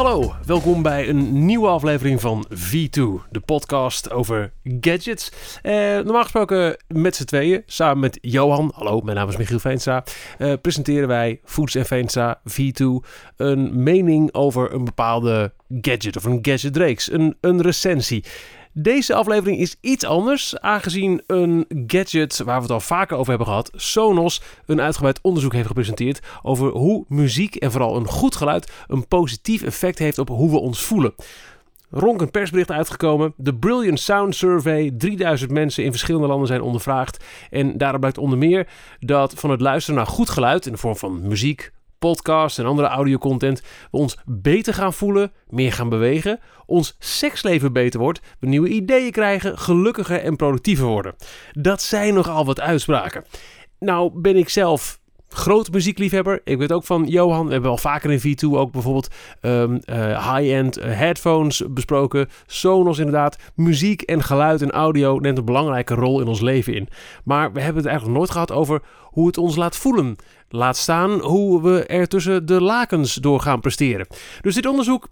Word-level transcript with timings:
Hallo, 0.00 0.34
welkom 0.46 0.82
bij 0.82 1.08
een 1.08 1.44
nieuwe 1.44 1.68
aflevering 1.68 2.20
van 2.20 2.46
V2, 2.54 3.28
de 3.30 3.40
podcast 3.44 4.10
over 4.10 4.52
gadgets. 4.80 5.32
Eh, 5.62 5.72
normaal 5.74 6.22
gesproken 6.22 6.76
met 6.88 7.16
z'n 7.16 7.24
tweeën, 7.24 7.62
samen 7.66 7.98
met 7.98 8.18
Johan, 8.20 8.72
hallo, 8.74 9.00
mijn 9.00 9.16
naam 9.16 9.28
is 9.28 9.36
Michiel 9.36 9.58
Veenstra, 9.58 10.04
eh, 10.38 10.52
presenteren 10.62 11.08
wij 11.08 11.40
Foods 11.44 11.74
en 11.74 11.86
Veenstra 11.86 12.40
V2 12.44 12.86
een 13.36 13.82
mening 13.82 14.34
over 14.34 14.72
een 14.74 14.84
bepaalde 14.84 15.52
gadget 15.80 16.16
of 16.16 16.24
een 16.24 16.38
gadgetreeks, 16.42 17.12
een, 17.12 17.36
een 17.40 17.62
recensie. 17.62 18.24
Deze 18.72 19.14
aflevering 19.14 19.58
is 19.58 19.76
iets 19.80 20.04
anders, 20.04 20.58
aangezien 20.58 21.22
een 21.26 21.66
gadget 21.86 22.38
waar 22.38 22.56
we 22.56 22.62
het 22.62 22.70
al 22.70 22.80
vaker 22.80 23.16
over 23.16 23.28
hebben 23.28 23.46
gehad, 23.46 23.70
Sonos, 23.74 24.42
een 24.66 24.80
uitgebreid 24.80 25.18
onderzoek 25.22 25.52
heeft 25.52 25.66
gepresenteerd 25.66 26.20
over 26.42 26.70
hoe 26.70 27.04
muziek 27.08 27.56
en 27.56 27.70
vooral 27.70 27.96
een 27.96 28.08
goed 28.08 28.34
geluid 28.34 28.72
een 28.88 29.08
positief 29.08 29.62
effect 29.62 29.98
heeft 29.98 30.18
op 30.18 30.28
hoe 30.28 30.50
we 30.50 30.58
ons 30.58 30.82
voelen. 30.82 31.14
Ronkend 31.90 32.30
persbericht 32.30 32.70
uitgekomen. 32.70 33.34
De 33.36 33.54
Brilliant 33.54 34.00
Sound 34.00 34.36
Survey. 34.36 34.90
3000 34.98 35.50
mensen 35.50 35.84
in 35.84 35.90
verschillende 35.90 36.26
landen 36.26 36.46
zijn 36.46 36.62
ondervraagd. 36.62 37.24
En 37.50 37.78
daaruit 37.78 38.00
blijkt 38.00 38.18
onder 38.18 38.38
meer 38.38 38.68
dat 39.00 39.34
van 39.36 39.50
het 39.50 39.60
luisteren 39.60 39.96
naar 39.96 40.06
goed 40.06 40.30
geluid 40.30 40.66
in 40.66 40.72
de 40.72 40.78
vorm 40.78 40.96
van 40.96 41.28
muziek, 41.28 41.72
podcasts 42.00 42.58
en 42.58 42.66
andere 42.66 42.88
audiocontent 42.88 43.62
we 43.90 43.98
ons 43.98 44.18
beter 44.26 44.74
gaan 44.74 44.92
voelen, 44.92 45.32
meer 45.48 45.72
gaan 45.72 45.88
bewegen, 45.88 46.40
ons 46.66 46.96
seksleven 46.98 47.72
beter 47.72 48.00
wordt, 48.00 48.20
we 48.38 48.46
nieuwe 48.46 48.68
ideeën 48.68 49.10
krijgen, 49.10 49.58
gelukkiger 49.58 50.20
en 50.20 50.36
productiever 50.36 50.86
worden. 50.86 51.14
Dat 51.52 51.82
zijn 51.82 52.14
nogal 52.14 52.44
wat 52.44 52.60
uitspraken. 52.60 53.24
Nou 53.78 54.20
ben 54.20 54.36
ik 54.36 54.48
zelf 54.48 54.99
groot 55.34 55.72
muziekliefhebber. 55.72 56.40
Ik 56.44 56.58
weet 56.58 56.72
ook 56.72 56.84
van 56.84 57.04
Johan. 57.06 57.46
We 57.46 57.52
hebben 57.52 57.70
al 57.70 57.76
vaker 57.76 58.10
in 58.10 58.20
V2 58.20 58.48
ook 58.48 58.72
bijvoorbeeld 58.72 59.08
um, 59.40 59.80
uh, 59.84 60.34
high-end 60.34 60.78
uh, 60.78 60.84
headphones 60.84 61.62
besproken. 61.70 62.28
Sonos 62.46 62.98
inderdaad. 62.98 63.36
Muziek 63.54 64.02
en 64.02 64.22
geluid 64.22 64.62
en 64.62 64.70
audio 64.70 65.18
neemt 65.18 65.38
een 65.38 65.44
belangrijke 65.44 65.94
rol 65.94 66.20
in 66.20 66.26
ons 66.26 66.40
leven 66.40 66.74
in. 66.74 66.88
Maar 67.24 67.52
we 67.52 67.60
hebben 67.60 67.82
het 67.82 67.90
eigenlijk 67.90 68.18
nooit 68.18 68.30
gehad 68.30 68.52
over 68.52 68.82
hoe 69.10 69.26
het 69.26 69.38
ons 69.38 69.56
laat 69.56 69.76
voelen. 69.76 70.16
Laat 70.52 70.76
staan 70.76 71.20
hoe 71.20 71.62
we 71.62 71.84
er 71.84 72.08
tussen 72.08 72.46
de 72.46 72.60
lakens 72.62 73.14
door 73.14 73.40
gaan 73.40 73.60
presteren. 73.60 74.06
Dus 74.40 74.54
dit 74.54 74.66
onderzoek, 74.66 75.08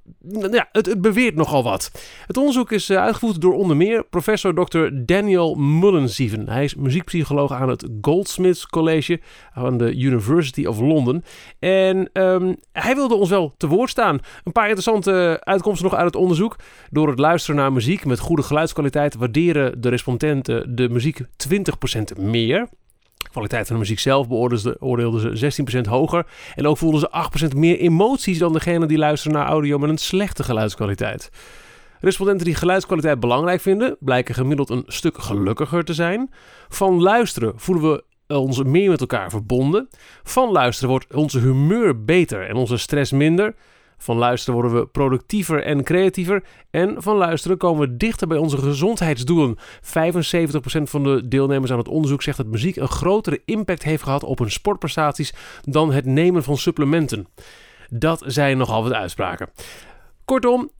ja, 0.50 0.68
het, 0.72 1.00
beweert 1.00 1.34
nogal 1.34 1.62
wat. 1.62 1.90
Het 2.26 2.36
onderzoek 2.36 2.72
is 2.72 2.90
uh, 2.90 2.98
uitgevoerd 2.98 3.40
door 3.40 3.54
onder 3.54 3.76
meer 3.76 4.04
professor 4.04 4.54
Dr. 4.54 4.88
Daniel 4.92 5.54
Mullensieven. 5.54 6.48
Hij 6.48 6.64
is 6.64 6.74
muziekpsycholoog 6.74 7.52
aan 7.52 7.68
het 7.68 7.88
Goldsmiths 8.00 8.66
College 8.66 9.20
aan 9.54 9.78
de 9.78 9.96
University 10.08 10.66
of 10.66 10.80
London. 10.80 11.24
En 11.58 12.10
um, 12.12 12.56
hij 12.72 12.94
wilde 12.94 13.14
ons 13.14 13.30
wel 13.30 13.54
te 13.56 13.66
woord 13.66 13.90
staan. 13.90 14.18
Een 14.44 14.52
paar 14.52 14.64
interessante 14.64 15.40
uitkomsten 15.40 15.88
nog 15.88 15.96
uit 15.96 16.06
het 16.06 16.16
onderzoek. 16.16 16.56
Door 16.90 17.08
het 17.08 17.18
luisteren 17.18 17.56
naar 17.56 17.72
muziek 17.72 18.04
met 18.04 18.18
goede 18.18 18.42
geluidskwaliteit 18.42 19.14
waarderen 19.14 19.80
de 19.80 19.88
respondenten 19.88 20.76
de 20.76 20.88
muziek 20.88 21.20
20% 21.20 22.20
meer 22.20 22.68
kwaliteit 23.30 23.66
van 23.66 23.76
de 23.76 23.82
muziek 23.82 23.98
zelf 23.98 24.28
beoordeelden 24.28 25.38
ze 25.38 25.62
16% 25.84 25.88
hoger. 25.88 26.26
En 26.54 26.66
ook 26.66 26.78
voelden 26.78 27.00
ze 27.00 27.50
8% 27.52 27.56
meer 27.56 27.78
emoties 27.78 28.38
dan 28.38 28.52
degene 28.52 28.86
die 28.86 28.98
luisteren 28.98 29.36
naar 29.36 29.46
audio 29.46 29.78
met 29.78 29.90
een 29.90 29.98
slechte 29.98 30.42
geluidskwaliteit. 30.42 31.30
Respondenten 32.00 32.46
die 32.46 32.54
geluidskwaliteit 32.54 33.20
belangrijk 33.20 33.60
vinden, 33.60 33.96
blijken 34.00 34.34
gemiddeld 34.34 34.70
een 34.70 34.84
stuk 34.86 35.18
gelukkiger 35.18 35.84
te 35.84 35.94
zijn. 35.94 36.30
Van 36.68 37.02
luisteren 37.02 37.52
voelen 37.56 37.90
we 37.90 38.04
ons 38.36 38.62
meer 38.62 38.90
met 38.90 39.00
elkaar 39.00 39.30
verbonden. 39.30 39.88
Van 40.22 40.50
luisteren 40.50 40.90
wordt 40.90 41.14
onze 41.14 41.38
humeur 41.38 42.04
beter 42.04 42.48
en 42.48 42.54
onze 42.54 42.76
stress 42.76 43.12
minder. 43.12 43.54
Van 43.98 44.16
luisteren 44.16 44.60
worden 44.60 44.80
we 44.80 44.86
productiever 44.86 45.62
en 45.62 45.84
creatiever. 45.84 46.42
En 46.70 47.02
van 47.02 47.16
luisteren 47.16 47.56
komen 47.56 47.88
we 47.88 47.96
dichter 47.96 48.28
bij 48.28 48.38
onze 48.38 48.58
gezondheidsdoelen. 48.58 49.58
75% 49.58 50.82
van 50.82 51.02
de 51.02 51.28
deelnemers 51.28 51.72
aan 51.72 51.78
het 51.78 51.88
onderzoek 51.88 52.22
zegt 52.22 52.36
dat 52.36 52.46
muziek 52.46 52.76
een 52.76 52.88
grotere 52.88 53.42
impact 53.44 53.82
heeft 53.82 54.02
gehad 54.02 54.24
op 54.24 54.38
hun 54.38 54.50
sportprestaties 54.50 55.34
dan 55.62 55.92
het 55.92 56.04
nemen 56.04 56.42
van 56.42 56.56
supplementen. 56.56 57.26
Dat 57.90 58.22
zijn 58.26 58.58
nogal 58.58 58.82
wat 58.82 58.92
uitspraken. 58.92 59.50
Kortom, 60.24 60.70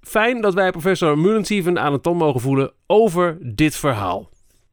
fijn 0.00 0.40
dat 0.40 0.54
wij 0.54 0.70
professor 0.70 1.18
Mulensieven 1.18 1.78
aan 1.78 1.92
het 1.92 2.02
tand 2.02 2.18
mogen 2.18 2.40
voelen 2.40 2.72
over 2.86 3.38
dit 3.40 3.76
verhaal. 3.76 4.28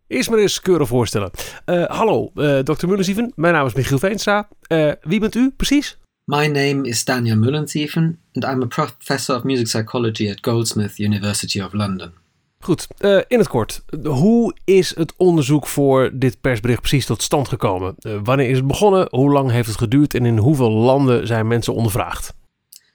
Eerst 0.08 0.30
maar 0.30 0.40
eens 0.40 0.62
keurig 0.62 0.88
voorstellen. 0.88 1.32
Uh, 1.66 1.86
hallo, 1.86 2.32
uh, 2.36 2.60
dokter 2.64 2.88
Mulensieven. 2.88 3.32
Mijn 3.36 3.54
naam 3.54 3.66
is 3.66 3.74
Michiel 3.74 4.00
Veenstra. 4.00 4.48
Uh, 4.68 4.92
wie 5.02 5.20
bent 5.20 5.36
u 5.36 5.52
precies? 5.58 5.98
My 6.24 6.48
name 6.48 6.88
is 6.88 7.04
Daniel 7.04 7.38
Mullensieven 7.38 8.20
and 8.34 8.44
I'm 8.44 8.62
a 8.62 8.66
professor 8.66 9.36
of 9.36 9.44
music 9.44 9.68
psychology 9.68 10.30
at 10.30 10.38
Goldsmith 10.42 10.98
University 10.98 11.62
of 11.62 11.74
London. 11.74 12.12
Goed, 12.60 12.88
in 13.28 13.38
het 13.38 13.48
kort. 13.48 13.84
Hoe 14.04 14.56
is 14.64 14.96
het 14.96 15.14
onderzoek 15.18 15.68
voor 15.68 16.10
dit 16.14 16.42
persbericht 16.42 16.80
precies 16.80 17.06
tot 17.06 17.22
stand 17.22 17.48
gekomen? 17.48 17.96
Wanneer 18.24 18.50
is 18.50 18.58
het 18.58 18.68
begonnen? 18.68 19.08
Hoe 19.10 19.32
lang 19.32 19.52
heeft 19.52 19.68
het 19.68 19.78
geduurd? 19.78 20.14
En 20.14 20.26
in 20.26 20.38
hoeveel 20.38 20.72
landen 20.72 21.28
zijn 21.28 21.48
mensen 21.48 21.74
ondervraagd? 21.74 22.34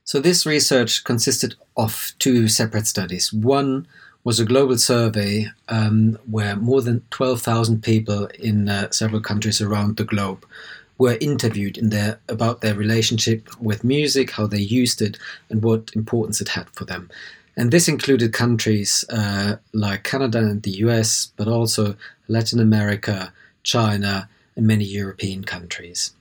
So 0.03 0.21
this 0.21 0.44
research 0.44 1.03
consisted 1.03 1.59
of 1.72 2.15
two 2.16 2.47
separate 2.47 2.87
studies. 2.87 3.32
One 3.42 3.84
was 4.25 4.39
a 4.39 4.45
global 4.45 4.77
survey 4.77 5.47
um, 5.69 6.19
where 6.31 6.57
more 6.57 6.83
than 6.83 7.03
12,000 7.11 7.83
people 7.83 8.27
in 8.39 8.69
uh, 8.69 8.91
several 8.91 9.21
countries 9.21 9.61
around 9.61 9.97
the 9.97 10.05
globe 10.05 10.45
were 10.99 11.17
interviewed 11.21 11.79
in 11.79 11.89
their 11.89 12.21
about 12.29 12.61
their 12.61 12.75
relationship 12.75 13.49
with 13.59 13.83
music, 13.83 14.33
how 14.33 14.47
they 14.47 14.59
used 14.59 15.01
it, 15.01 15.19
and 15.49 15.63
what 15.63 15.91
importance 15.95 16.43
it 16.43 16.51
had 16.51 16.69
for 16.71 16.85
them. 16.85 17.09
And 17.57 17.71
this 17.71 17.89
included 17.89 18.33
countries 18.35 19.05
uh, 19.09 19.57
like 19.73 20.05
Canada 20.05 20.39
and 20.39 20.63
the 20.63 20.79
US, 20.85 21.33
but 21.37 21.49
also 21.49 21.97
Latin 22.29 22.61
America, 22.61 23.33
China, 23.63 24.29
and 24.57 24.67
many 24.67 24.85
European 24.85 25.43
countries. 25.45 26.13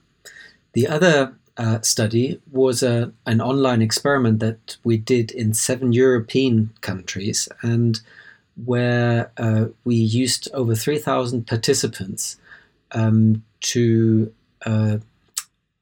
The 0.73 0.87
other 0.87 1.33
uh, 1.59 1.81
study 1.81 2.39
was 2.51 2.81
a, 2.83 3.11
an 3.25 3.41
online 3.41 3.81
experiment 3.81 4.39
that 4.39 4.77
we 4.83 4.97
did 4.97 5.31
in 5.31 5.53
seven 5.53 5.91
European 5.91 6.73
countries, 6.79 7.49
and 7.61 8.01
where 8.65 9.31
uh, 9.37 9.65
we 9.83 9.95
used 9.95 10.49
over 10.53 10.75
3,000 10.75 11.45
participants 11.45 12.37
um, 12.91 13.43
to 13.59 14.31
uh, 14.65 14.97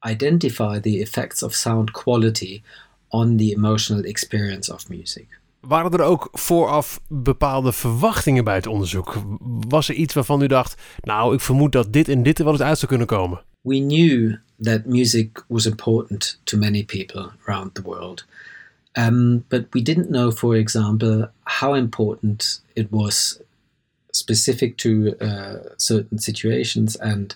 identify 0.04 0.80
the 0.80 1.00
effects 1.02 1.44
of 1.44 1.56
sound 1.56 1.94
quality 1.94 2.64
on 3.12 3.38
the 3.38 3.52
emotional 3.52 4.04
experience 4.04 4.74
of 4.74 4.90
music. 4.90 5.28
Waren 5.60 5.92
er 5.92 6.02
ook 6.02 6.30
vooraf 6.32 7.00
bepaalde 7.08 7.72
verwachtingen 7.72 8.44
bij 8.44 8.56
het 8.56 8.68
onderzoek? 8.68 9.16
Was 9.68 9.90
er 9.90 9.96
iets 9.96 10.14
waarvan 10.14 10.42
u 10.42 10.48
dacht, 10.48 10.82
nou, 11.02 11.34
ik 11.34 11.42
vermoed 11.42 11.72
dat 11.72 11.94
dit 11.94 12.10
en 12.10 12.24
dit 12.24 12.38
er 12.38 12.44
wel 12.44 12.54
eens 12.54 12.62
uit 12.62 12.78
zou 12.78 12.88
kunnen 12.88 13.08
komen? 13.08 13.44
We 13.62 13.80
knew 13.80 14.36
that 14.59 14.88
music 14.88 15.38
was 15.50 15.68
important 15.68 16.35
to 16.45 16.57
many 16.57 16.84
people 16.84 17.31
around 17.47 17.73
the 17.75 17.81
world. 17.81 18.23
Um, 18.95 19.45
but 19.50 19.72
we 19.73 19.81
didn't 19.81 20.09
know, 20.09 20.31
for 20.31 20.56
example, 20.56 21.28
how 21.45 21.75
important 21.75 22.59
it 22.75 22.91
was 22.91 23.40
specific 24.12 24.78
to 24.78 25.16
uh, 25.22 25.57
certain 25.78 26.18
situations 26.18 26.95
and 26.95 27.35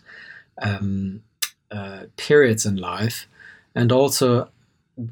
um, 0.62 1.22
uh, 1.70 2.04
periods 2.18 2.66
in 2.66 2.78
life, 2.78 3.28
and 3.76 3.92
also 3.92 4.50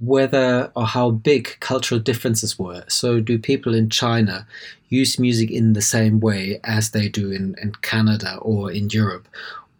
whether 0.01 0.71
or 0.75 0.85
how 0.85 1.11
big 1.11 1.57
cultural 1.59 1.99
differences 1.99 2.59
were. 2.59 2.83
So, 2.87 3.19
do 3.19 3.37
people 3.37 3.73
in 3.73 3.89
China 3.89 4.47
use 4.89 5.19
music 5.19 5.51
in 5.51 5.73
the 5.73 5.81
same 5.81 6.19
way 6.19 6.59
as 6.63 6.91
they 6.91 7.07
do 7.07 7.31
in, 7.31 7.55
in 7.61 7.73
Canada 7.81 8.37
or 8.41 8.71
in 8.71 8.89
Europe? 8.89 9.27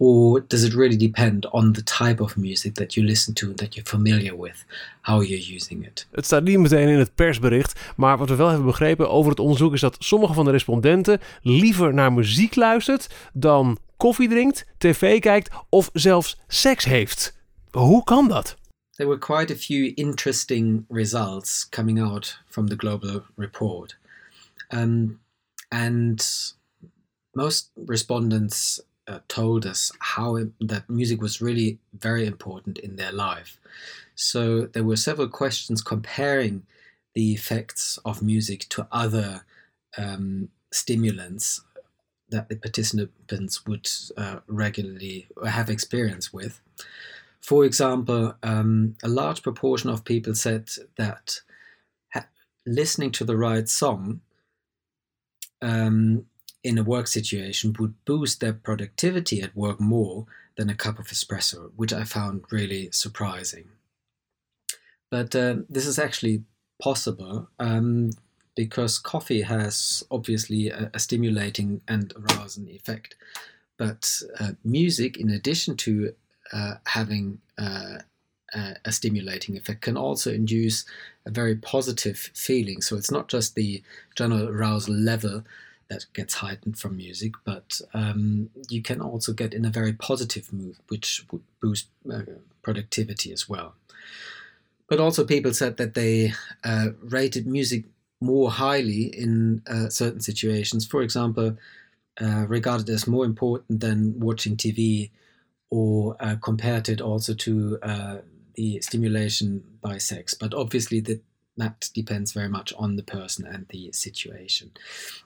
Or 0.02 0.44
does 0.48 0.64
it 0.64 0.74
really 0.74 0.96
depend 0.96 1.46
on 1.52 1.74
the 1.74 1.84
type 1.84 2.22
of 2.22 2.38
music 2.38 2.74
that 2.76 2.94
you 2.94 3.06
listen 3.06 3.34
to 3.34 3.48
and 3.48 3.58
that 3.58 3.76
you're 3.76 3.90
familiar 3.90 4.38
with, 4.38 4.66
how 5.02 5.22
you're 5.22 5.56
using 5.56 5.86
it? 5.86 6.08
Het 6.12 6.26
staat 6.26 6.44
niet 6.44 6.60
meteen 6.60 6.88
in 6.88 7.00
het 7.00 7.16
persbericht, 7.16 7.80
maar 7.96 8.18
wat 8.18 8.30
we 8.30 8.36
wel 8.36 8.48
hebben 8.48 8.66
begrepen 8.66 9.10
over 9.10 9.30
het 9.30 9.40
onderzoek 9.40 9.74
is 9.74 9.82
dat 9.82 9.96
sommige 10.00 10.34
van 10.34 10.46
de 10.46 10.52
respondenten 10.52 11.20
liever 11.42 11.94
naar 11.94 12.14
muziek 12.14 12.56
luistert 12.56 13.10
dan 13.34 13.78
koffie 13.98 14.30
drinkt, 14.30 14.66
tv 14.78 15.20
kijkt 15.20 15.50
of 15.70 15.90
zelfs 15.94 16.38
seks 16.48 16.86
heeft. 16.86 17.38
Hoe 17.72 18.04
kan 18.04 18.28
dat? 18.28 18.56
There 18.96 19.10
were 19.10 19.20
quite 19.20 19.54
a 19.54 19.58
few 19.58 19.92
interesting 19.96 20.86
results 20.90 21.70
coming 21.70 22.02
out 22.02 22.42
from 22.50 22.70
the 22.70 22.76
global 22.78 23.22
report. 23.36 23.98
Um, 24.74 25.20
and 25.68 26.58
most 27.32 27.72
respondents 27.86 28.82
uh, 29.10 29.20
told 29.28 29.66
us 29.66 29.92
how 30.00 30.36
it, 30.36 30.50
that 30.62 30.90
music 30.90 31.22
was 31.22 31.42
really 31.42 31.80
very 31.94 32.26
important 32.26 32.78
in 32.78 32.96
their 32.96 33.12
life. 33.12 33.60
So 34.16 34.68
there 34.68 34.84
were 34.84 34.96
several 34.96 35.28
questions 35.28 35.82
comparing 35.82 36.64
the 37.16 37.34
effects 37.34 37.98
of 38.06 38.22
music 38.22 38.68
to 38.70 38.88
other 38.92 39.46
um, 39.98 40.50
stimulants 40.72 41.62
that 42.30 42.48
the 42.48 42.56
participants 42.56 43.66
would 43.66 43.90
uh, 44.16 44.40
regularly 44.48 45.28
have 45.46 45.70
experience 45.70 46.32
with. 46.32 46.62
For 47.42 47.66
example, 47.66 48.36
um, 48.44 48.96
a 49.04 49.08
large 49.08 49.42
proportion 49.42 49.90
of 49.90 50.06
people 50.06 50.36
said 50.36 50.70
that 50.98 51.42
listening 52.66 53.12
to 53.12 53.26
the 53.26 53.38
right 53.38 53.68
song 53.68 54.22
um, 55.62 56.26
in 56.64 56.78
a 56.78 56.84
work 56.84 57.08
situation 57.08 57.76
would 57.80 57.94
boost 58.06 58.40
their 58.40 58.54
productivity 58.54 59.42
at 59.42 59.56
work 59.56 59.80
more 59.80 60.26
than 60.58 60.70
a 60.70 60.76
cup 60.76 61.00
of 61.00 61.08
espresso, 61.08 61.72
which 61.76 61.94
I 61.94 62.04
found 62.04 62.44
really 62.52 62.90
surprising. 62.92 63.66
But 65.10 65.34
uh, 65.36 65.58
this 65.70 65.86
is 65.86 65.98
actually 65.98 66.44
possible 66.82 67.50
um, 67.60 68.12
because 68.56 69.00
coffee 69.00 69.42
has 69.42 70.04
obviously 70.12 70.70
a, 70.70 70.92
a, 70.94 71.00
stimulating 71.00 71.82
and 71.88 72.14
arousing 72.16 72.68
effect. 72.70 73.16
But 73.78 74.22
uh, 74.40 74.52
music, 74.64 75.18
in 75.18 75.30
addition 75.30 75.78
to 75.78 76.14
uh, 76.52 76.76
having 76.86 77.40
uh, 77.58 78.00
a 78.84 78.92
stimulating 78.92 79.56
effect, 79.56 79.82
can 79.82 79.96
also 79.96 80.32
induce 80.32 80.84
a 81.26 81.32
very 81.32 81.56
positive 81.56 82.18
feeling. 82.34 82.82
So 82.82 82.98
it's 82.98 83.12
not 83.12 83.30
just 83.30 83.56
the 83.56 83.82
general 84.16 84.50
arousal 84.50 84.96
level 84.96 85.44
that 85.90 86.06
gets 86.14 86.36
heightened 86.36 86.78
from 86.78 86.98
music, 86.98 87.34
but 87.44 87.82
um, 87.94 88.50
you 88.70 88.82
can 88.82 89.02
also 89.02 89.34
get 89.34 89.54
in 89.54 89.66
a 89.66 89.70
very 89.70 89.94
positive 89.94 90.54
mood, 90.54 90.78
which 90.88 91.26
would 91.32 91.42
boost 91.62 91.88
uh, 92.12 92.22
productivity 92.62 93.32
as 93.34 93.50
well. 93.50 93.74
But 94.88 95.00
also, 95.00 95.26
people 95.26 95.54
said 95.54 95.78
that 95.78 95.94
they 95.94 96.34
uh, 96.64 96.90
rated 97.02 97.46
music 97.46 97.86
more 98.22 98.52
highly 98.52 99.04
in 99.04 99.62
uh, 99.68 99.90
certain 99.90 100.22
situations. 100.22 100.86
For 100.86 101.02
example, 101.02 101.58
uh, 102.22 102.46
regarded 102.48 102.90
as 102.90 103.08
more 103.08 103.26
important 103.26 103.80
than 103.80 104.20
watching 104.20 104.58
TV, 104.58 105.12
or 105.70 106.16
uh, 106.20 106.36
compared 106.42 106.90
it 106.90 107.02
also 107.02 107.34
to 107.34 107.78
uh, 107.82 108.18
the 108.56 108.82
stimulation 108.82 109.64
by 109.82 109.98
sex. 109.98 110.34
But 110.34 110.54
obviously, 110.54 111.00
that 111.02 111.22
that 111.58 111.90
depends 111.94 112.32
very 112.32 112.50
much 112.50 112.74
on 112.78 112.96
the 112.96 113.04
person 113.04 113.46
and 113.46 113.68
the 113.70 113.92
situation. 113.92 114.72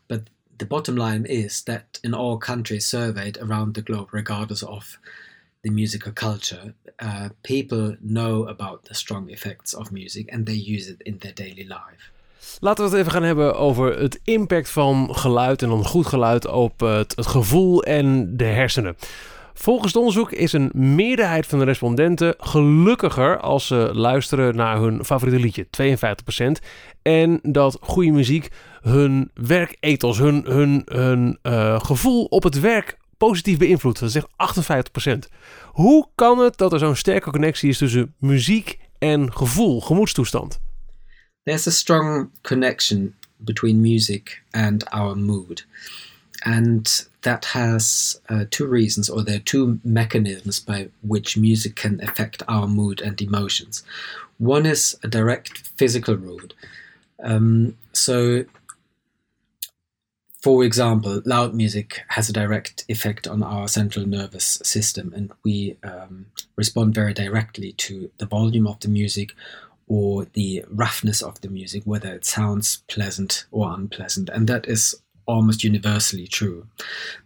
But 0.08 0.30
the 0.58 0.66
bottom 0.66 0.96
line 0.96 1.26
is 1.26 1.64
that 1.64 2.00
in 2.02 2.14
all 2.14 2.38
countries 2.38 2.88
surveyed 2.88 3.38
around 3.38 3.74
the 3.74 3.82
globe, 3.82 4.10
regardless 4.12 4.64
of 4.64 5.00
the 5.62 5.72
musical 5.72 6.12
culture, 6.14 6.74
uh, 7.00 7.30
people 7.42 7.98
know 8.00 8.48
about 8.48 8.86
the 8.86 8.94
strong 8.94 9.30
effects 9.30 9.76
of 9.76 9.92
music 9.92 10.34
and 10.34 10.46
they 10.46 10.76
use 10.76 10.92
it 10.92 11.02
in 11.02 11.18
their 11.18 11.34
daily 11.34 11.66
life. 11.68 12.12
Laten 12.60 12.84
we 12.84 12.90
het 12.90 13.00
even 13.00 13.12
gaan 13.12 13.24
hebben 13.24 13.56
over 13.56 14.00
het 14.00 14.20
impact 14.24 14.70
van 14.70 15.16
geluid 15.16 15.62
en 15.62 15.70
dan 15.70 15.86
goed 15.86 16.08
geluid 16.08 16.48
op 16.48 16.80
het, 16.80 17.16
het 17.16 17.28
gevoel 17.28 17.84
en 17.84 18.38
de 18.38 18.44
hersenen. 18.44 18.96
Volgens 19.54 19.88
het 19.88 19.96
onderzoek 19.96 20.32
is 20.32 20.54
een 20.54 20.72
meerderheid 20.74 21.46
van 21.46 21.60
de 21.60 21.66
respondenten 21.66 22.36
gelukkiger 22.38 23.40
als 23.40 23.68
ze 23.68 23.90
luisteren 23.94 24.56
naar 24.56 24.80
hun 24.80 25.06
favoriete 25.06 25.40
liedje, 25.40 25.66
52%. 25.66 26.66
En 27.02 27.40
dat 27.42 27.78
goede 27.82 28.12
muziek 28.12 28.50
hun 28.82 29.32
werkethos, 29.34 30.18
hun, 30.18 30.44
hun, 30.46 30.82
hun 30.86 31.38
uh, 31.44 31.80
gevoel 31.80 32.26
op 32.26 32.44
het 32.44 32.60
werk 32.60 32.98
positief 33.18 33.58
beïnvloedt. 33.58 34.00
Dat 34.00 34.12
zegt 34.12 34.28
58%. 35.08 35.14
Hoe 35.66 36.08
kan 36.16 36.40
het 36.40 36.58
dat 36.58 36.74
er 36.74 36.80
zo'n 36.80 36.96
sterke 36.96 37.32
connectie 37.32 37.70
is 37.70 37.78
tussen 37.78 38.14
muziek 38.18 38.80
en 38.98 39.34
gevoel, 39.34 39.82
gemoedstoestand? 39.82 40.60
There's 41.44 41.68
a 41.68 41.72
strong 41.72 42.30
connection 42.42 43.16
between 43.38 43.82
music 43.82 44.44
and 44.52 44.90
our 44.90 45.18
mood. 45.18 45.66
And 46.40 47.12
that 47.24 47.46
has 47.46 48.20
uh, 48.30 48.46
two 48.52 48.68
reasons, 48.68 49.10
or 49.10 49.24
there 49.24 49.38
are 49.38 49.40
two 49.40 49.80
mechanisms 49.84 50.60
by 50.60 50.90
which 51.02 51.38
music 51.38 51.76
can 51.76 52.02
affect 52.02 52.44
our 52.48 52.68
mood 52.68 53.02
and 53.02 53.22
emotions. 53.22 53.84
One 54.38 54.66
is 54.66 54.96
a 55.04 55.08
direct 55.08 55.58
physical 55.78 56.16
route. 56.16 56.54
Um, 57.22 57.78
so, 57.94 58.46
for 60.42 60.64
example, 60.66 61.22
loud 61.26 61.54
music 61.54 62.02
has 62.10 62.30
a 62.30 62.34
direct 62.34 62.84
effect 62.90 63.28
on 63.28 63.42
our 63.42 63.68
central 63.68 64.06
nervous 64.06 64.60
system, 64.64 65.14
and 65.16 65.32
we 65.44 65.78
um, 65.84 66.26
respond 66.58 66.94
very 66.94 67.14
directly 67.14 67.72
to 67.74 68.12
the 68.18 68.26
volume 68.26 68.68
of 68.68 68.80
the 68.82 68.90
music 68.90 69.34
or 69.88 70.26
the 70.34 70.64
roughness 70.70 71.22
of 71.22 71.40
the 71.42 71.50
music, 71.50 71.84
whether 71.86 72.14
it 72.14 72.26
sounds 72.26 72.84
pleasant 72.88 73.46
or 73.52 73.74
unpleasant. 73.74 74.30
And 74.30 74.48
that 74.48 74.68
is 74.68 74.96
almost 75.26 75.64
universally 75.64 76.28
true. 76.28 76.68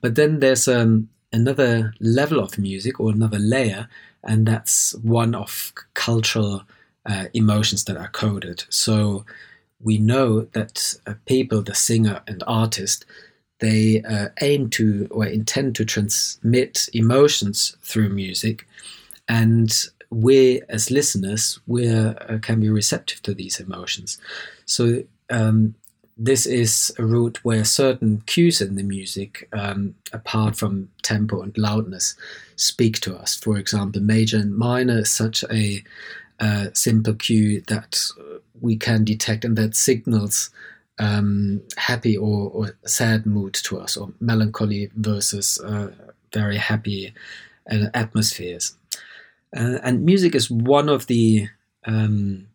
But 0.02 0.16
then 0.16 0.40
there's 0.40 0.68
um, 0.68 1.10
another 1.32 1.94
level 2.00 2.40
of 2.40 2.58
music 2.58 3.00
or 3.00 3.12
another 3.12 3.40
layer, 3.40 3.88
and 4.24 4.48
that's 4.48 4.94
one 4.96 5.36
of 5.36 5.74
cultural 5.94 6.64
uh, 7.06 7.26
emotions 7.34 7.86
that 7.86 7.98
are 7.98 8.10
coded. 8.10 8.66
So 8.70 9.26
we 9.80 9.98
know 9.98 10.42
that 10.54 10.96
uh, 11.06 11.14
people, 11.26 11.62
the 11.62 11.76
singer 11.76 12.22
and 12.28 12.44
artist, 12.48 13.06
they 13.60 14.04
uh, 14.04 14.30
aim 14.42 14.70
to 14.72 15.08
or 15.10 15.26
intend 15.26 15.76
to 15.76 15.86
transmit 15.86 16.90
emotions 16.94 17.76
through 17.82 18.10
music, 18.10 18.68
and 19.28 19.74
we 20.10 20.62
as 20.70 20.92
listeners 20.92 21.60
we 21.68 21.90
uh, 21.90 22.38
can 22.40 22.60
be 22.60 22.70
receptive 22.70 23.22
to 23.24 23.34
these 23.34 23.60
emotions. 23.60 24.18
So 24.66 25.04
um, 25.30 25.76
this 26.18 26.46
is 26.46 26.92
a 26.98 27.06
route 27.06 27.44
where 27.44 27.64
certain 27.64 28.22
cues 28.26 28.60
in 28.60 28.76
the 28.76 28.84
music, 28.84 29.48
um, 29.54 29.96
apart 30.12 30.56
from 30.56 30.90
tempo 31.04 31.42
and 31.42 31.56
loudness, 31.58 32.16
speak 32.56 33.00
to 33.02 33.16
us. 33.16 33.36
For 33.36 33.58
example, 33.58 34.02
major 34.02 34.38
and 34.38 34.58
minor 34.58 35.00
is 35.00 35.12
such 35.12 35.44
a 35.52 35.84
uh, 36.40 36.68
simple 36.74 37.14
cue 37.14 37.62
that 37.68 38.00
we 38.60 38.76
can 38.76 39.04
detect 39.04 39.46
and 39.46 39.56
that 39.58 39.76
signals 39.76 40.50
um, 41.00 41.62
happy 41.78 42.18
or, 42.18 42.50
or, 42.50 42.78
sad 42.86 43.26
mood 43.26 43.54
to 43.54 43.80
us, 43.80 43.96
or 43.96 44.12
melancholy 44.20 44.90
versus 44.96 45.60
uh, 45.60 45.92
very 46.34 46.58
happy 46.58 47.14
uh, 47.72 47.86
atmospheres. 47.94 48.76
Uh, 49.56 49.78
and 49.84 50.04
music 50.04 50.34
is 50.34 50.50
one 50.50 50.90
of 50.90 51.06
the 51.06 51.48
um, 51.86 52.48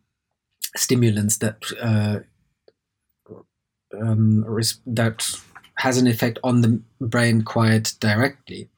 stimulants 0.75 1.37
that 1.37 1.63
uh, 1.81 2.19
um, 4.01 4.45
that 4.85 5.39
has 5.75 5.97
an 5.97 6.07
effect 6.07 6.39
on 6.43 6.61
the 6.61 6.79
brain 6.99 7.41
quite 7.41 7.93
directly. 7.99 8.69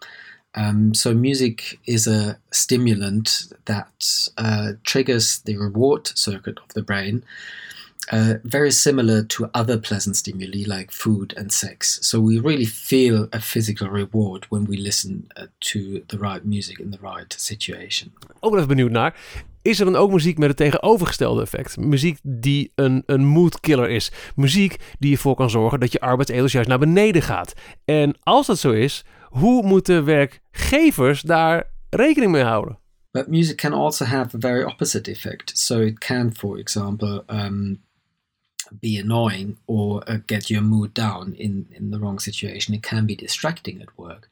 Um, 0.55 0.93
so 0.93 1.13
music 1.13 1.79
is 1.85 2.07
a 2.07 2.37
stimulant 2.51 3.51
that 3.65 4.29
uh, 4.37 4.73
triggers 4.83 5.39
the 5.39 5.57
reward 5.57 6.07
circuit 6.07 6.57
of 6.59 6.73
the 6.73 6.81
brain, 6.81 7.23
uh, 8.11 8.35
very 8.43 8.71
similar 8.71 9.23
to 9.23 9.49
other 9.53 9.77
pleasant 9.77 10.15
stimuli 10.15 10.63
like 10.65 10.91
food 10.91 11.33
and 11.37 11.51
sex. 11.51 11.99
So 12.01 12.21
we 12.21 12.39
really 12.39 12.65
feel 12.65 13.27
a 13.33 13.41
physical 13.41 13.89
reward 13.89 14.45
when 14.49 14.65
we 14.65 14.77
listen 14.77 15.27
uh, 15.35 15.47
to 15.71 16.03
the 16.07 16.17
right 16.17 16.45
music 16.45 16.79
in 16.79 16.91
the 16.91 16.99
right 16.99 17.33
situation. 17.33 18.13
Ook 18.39 18.53
even 18.55 18.67
benieuwd 18.67 18.91
naar. 18.91 19.15
Is 19.65 19.79
er 19.79 19.85
dan 19.85 19.95
ook 19.95 20.11
muziek 20.11 20.37
met 20.37 20.47
het 20.47 20.57
tegenovergestelde 20.57 21.41
effect. 21.41 21.77
Muziek 21.77 22.19
die 22.23 22.71
een, 22.75 23.03
een 23.05 23.25
moodkiller 23.25 23.89
is. 23.89 24.11
Muziek 24.35 24.75
die 24.99 25.11
ervoor 25.11 25.35
kan 25.35 25.49
zorgen 25.49 25.79
dat 25.79 25.91
je 25.91 25.99
arbeidsethos 25.99 26.51
juist 26.51 26.69
naar 26.69 26.79
beneden 26.79 27.21
gaat. 27.21 27.53
En 27.85 28.15
als 28.23 28.47
dat 28.47 28.59
zo 28.59 28.71
is, 28.71 29.05
hoe 29.29 29.63
moeten 29.63 30.05
werkgevers 30.05 31.21
daar 31.21 31.69
rekening 31.89 32.31
mee 32.31 32.43
houden? 32.43 32.77
But 33.11 33.27
music 33.27 33.57
can 33.57 33.73
also 33.73 34.05
have 34.05 34.35
a 34.35 34.39
very 34.39 34.63
opposite 34.63 35.11
effect. 35.11 35.57
So 35.57 35.79
it 35.79 35.97
can, 35.97 36.35
for 36.35 36.57
example, 36.57 37.23
um, 37.27 37.81
be 38.79 38.99
annoying 39.01 39.57
or 39.65 40.03
uh, 40.09 40.17
get 40.25 40.47
your 40.47 40.65
mood 40.65 40.93
down 40.95 41.33
in, 41.35 41.67
in 41.69 41.91
the 41.91 41.97
wrong 41.97 42.21
situation. 42.21 42.75
It 42.75 42.87
can 42.87 43.05
be 43.05 43.15
distracting 43.15 43.81
at 43.81 43.97
work. 43.97 44.29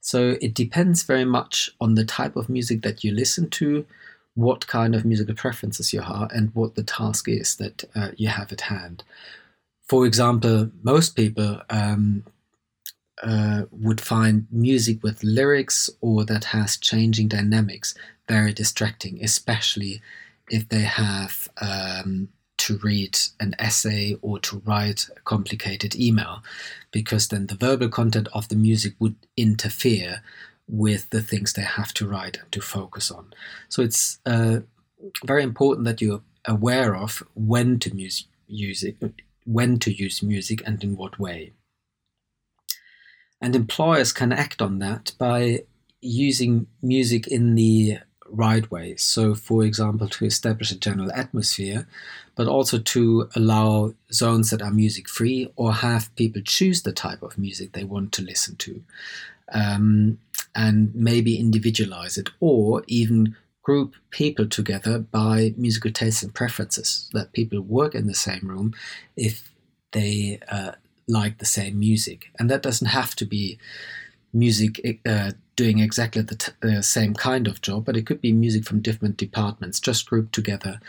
So 0.00 0.36
it 0.40 0.54
depends 0.54 1.06
very 1.06 1.24
much 1.24 1.70
on 1.78 1.94
the 1.94 2.04
type 2.04 2.36
of 2.36 2.48
music 2.48 2.82
that 2.82 3.02
you 3.04 3.14
listen 3.14 3.48
to, 3.48 3.84
what 4.34 4.66
kind 4.66 4.94
of 4.94 5.04
musical 5.04 5.34
preferences 5.34 5.92
you 5.92 6.00
have 6.00 6.30
and 6.32 6.54
what 6.54 6.74
the 6.74 6.82
task 6.82 7.28
is 7.28 7.56
that 7.56 7.84
uh, 7.94 8.08
you 8.16 8.28
have 8.28 8.52
at 8.52 8.62
hand. 8.62 9.04
For 9.88 10.06
example, 10.06 10.70
most 10.82 11.16
people 11.16 11.60
um, 11.68 12.24
uh, 13.22 13.62
would 13.70 14.00
find 14.00 14.46
music 14.50 15.02
with 15.02 15.22
lyrics 15.22 15.90
or 16.00 16.24
that 16.24 16.44
has 16.44 16.76
changing 16.76 17.28
dynamics 17.28 17.94
very 18.28 18.52
distracting, 18.52 19.22
especially 19.22 20.00
if 20.50 20.68
they 20.68 20.80
have 20.82 21.48
um, 21.60 22.28
to 22.56 22.78
read 22.78 23.18
an 23.40 23.54
essay 23.58 24.16
or 24.22 24.38
to 24.38 24.62
write 24.64 25.08
a 25.16 25.20
complicated 25.20 25.94
email, 25.94 26.42
because 26.90 27.28
then 27.28 27.46
the 27.46 27.54
verbal 27.54 27.88
content 27.88 28.28
of 28.32 28.48
the 28.48 28.56
music 28.56 28.94
would 28.98 29.16
interfere 29.36 30.22
with 30.68 31.10
the 31.10 31.22
things 31.22 31.52
they 31.52 31.62
have 31.62 31.92
to 31.94 32.06
write 32.06 32.38
and 32.38 32.50
to 32.52 32.60
focus 32.60 33.10
on. 33.10 33.32
So 33.68 33.82
it's 33.82 34.18
uh, 34.24 34.60
very 35.24 35.42
important 35.42 35.84
that 35.86 36.00
you're 36.00 36.22
aware 36.46 36.96
of 36.96 37.22
when 37.34 37.78
to 37.80 37.96
use 37.96 38.26
music, 38.48 38.96
when 39.44 39.78
to 39.80 39.92
use 39.92 40.22
music, 40.22 40.62
and 40.66 40.82
in 40.82 40.96
what 40.96 41.18
way. 41.18 41.52
And 43.40 43.56
employers 43.56 44.12
can 44.12 44.32
act 44.32 44.62
on 44.62 44.78
that 44.78 45.12
by 45.18 45.64
using 46.00 46.66
music 46.80 47.26
in 47.26 47.54
the 47.54 47.98
right 48.28 48.68
way. 48.70 48.96
So, 48.96 49.34
for 49.34 49.64
example, 49.64 50.08
to 50.08 50.24
establish 50.24 50.70
a 50.70 50.78
general 50.78 51.12
atmosphere, 51.12 51.86
but 52.34 52.46
also 52.46 52.78
to 52.78 53.28
allow 53.36 53.94
zones 54.12 54.50
that 54.50 54.62
are 54.62 54.70
music 54.70 55.08
free 55.08 55.52
or 55.56 55.72
have 55.74 56.14
people 56.16 56.42
choose 56.42 56.82
the 56.82 56.92
type 56.92 57.22
of 57.22 57.38
music 57.38 57.72
they 57.72 57.84
want 57.84 58.12
to 58.12 58.22
listen 58.22 58.56
to. 58.56 58.82
Um, 59.52 60.18
and 60.54 60.94
maybe 60.94 61.38
individualize 61.38 62.18
it 62.18 62.30
or 62.40 62.82
even 62.86 63.36
group 63.62 63.94
people 64.10 64.46
together 64.46 64.98
by 64.98 65.54
musical 65.56 65.90
tastes 65.90 66.22
and 66.22 66.34
preferences 66.34 67.08
that 67.12 67.32
people 67.32 67.60
work 67.60 67.94
in 67.94 68.06
the 68.06 68.14
same 68.14 68.40
room 68.42 68.74
if 69.16 69.54
they 69.92 70.40
uh, 70.50 70.72
like 71.06 71.38
the 71.38 71.46
same 71.46 71.78
music. 71.78 72.30
And 72.38 72.50
that 72.50 72.62
doesn't 72.62 72.88
have 72.88 73.14
to 73.16 73.24
be 73.24 73.58
music 74.32 75.00
uh, 75.06 75.32
doing 75.56 75.78
exactly 75.78 76.22
the 76.22 76.36
t- 76.36 76.52
uh, 76.62 76.80
same 76.80 77.14
kind 77.14 77.46
of 77.46 77.60
job 77.60 77.84
but 77.84 77.96
it 77.96 78.06
could 78.06 78.20
be 78.20 78.32
music 78.32 78.64
from 78.64 78.80
different 78.80 79.16
departments 79.16 79.78
just 79.78 80.08
grouped 80.08 80.32
together 80.32 80.80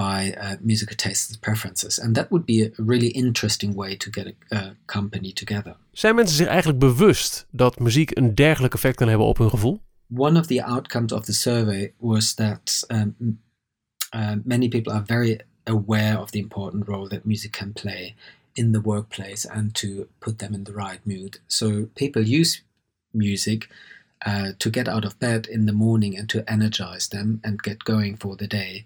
by 0.00 0.18
uh, 0.36 0.56
musical 0.60 0.96
tastes 0.96 1.28
and 1.30 1.40
preferences 1.40 2.00
and 2.02 2.14
that 2.14 2.28
would 2.30 2.44
be 2.44 2.58
a 2.62 2.70
really 2.76 3.10
interesting 3.22 3.74
way 3.74 3.96
to 3.96 4.10
get 4.10 4.26
a, 4.26 4.56
a 4.56 4.74
company 4.84 5.32
together 5.32 5.76
Zijn 5.92 6.14
mensen 6.14 6.36
zich 6.36 6.46
eigenlijk 6.46 6.78
bewust 6.78 7.46
dat 7.50 7.78
muziek 7.78 8.16
een 8.16 8.34
dergelijk 8.34 8.74
effect 8.74 8.96
kan 8.96 9.08
hebben 9.08 9.26
op 9.26 9.38
hun 9.38 9.50
gevoel? 9.50 9.80
one 10.10 10.36
of 10.36 10.48
the 10.48 10.60
outcomes 10.60 11.12
of 11.12 11.26
the 11.26 11.32
survey 11.32 11.92
was 12.00 12.34
that 12.34 12.82
um, 12.90 13.38
uh, 14.12 14.36
many 14.44 14.68
people 14.68 14.92
are 14.92 15.00
very 15.02 15.40
aware 15.66 16.18
of 16.18 16.32
the 16.32 16.40
important 16.40 16.88
role 16.88 17.08
that 17.08 17.24
music 17.24 17.52
can 17.52 17.72
play 17.72 18.16
in 18.56 18.72
the 18.72 18.80
workplace 18.80 19.44
and 19.44 19.74
to 19.74 20.08
put 20.18 20.40
them 20.40 20.52
in 20.52 20.64
the 20.64 20.72
right 20.72 21.00
mood. 21.06 21.38
So 21.46 21.88
people 21.94 22.22
use 22.22 22.62
music 23.14 23.70
uh, 24.26 24.50
to 24.58 24.68
get 24.68 24.88
out 24.88 25.04
of 25.04 25.18
bed 25.20 25.46
in 25.46 25.66
the 25.66 25.72
morning 25.72 26.18
and 26.18 26.28
to 26.30 26.50
energize 26.50 27.08
them 27.08 27.40
and 27.44 27.62
get 27.62 27.84
going 27.84 28.16
for 28.16 28.36
the 28.36 28.48
day. 28.48 28.84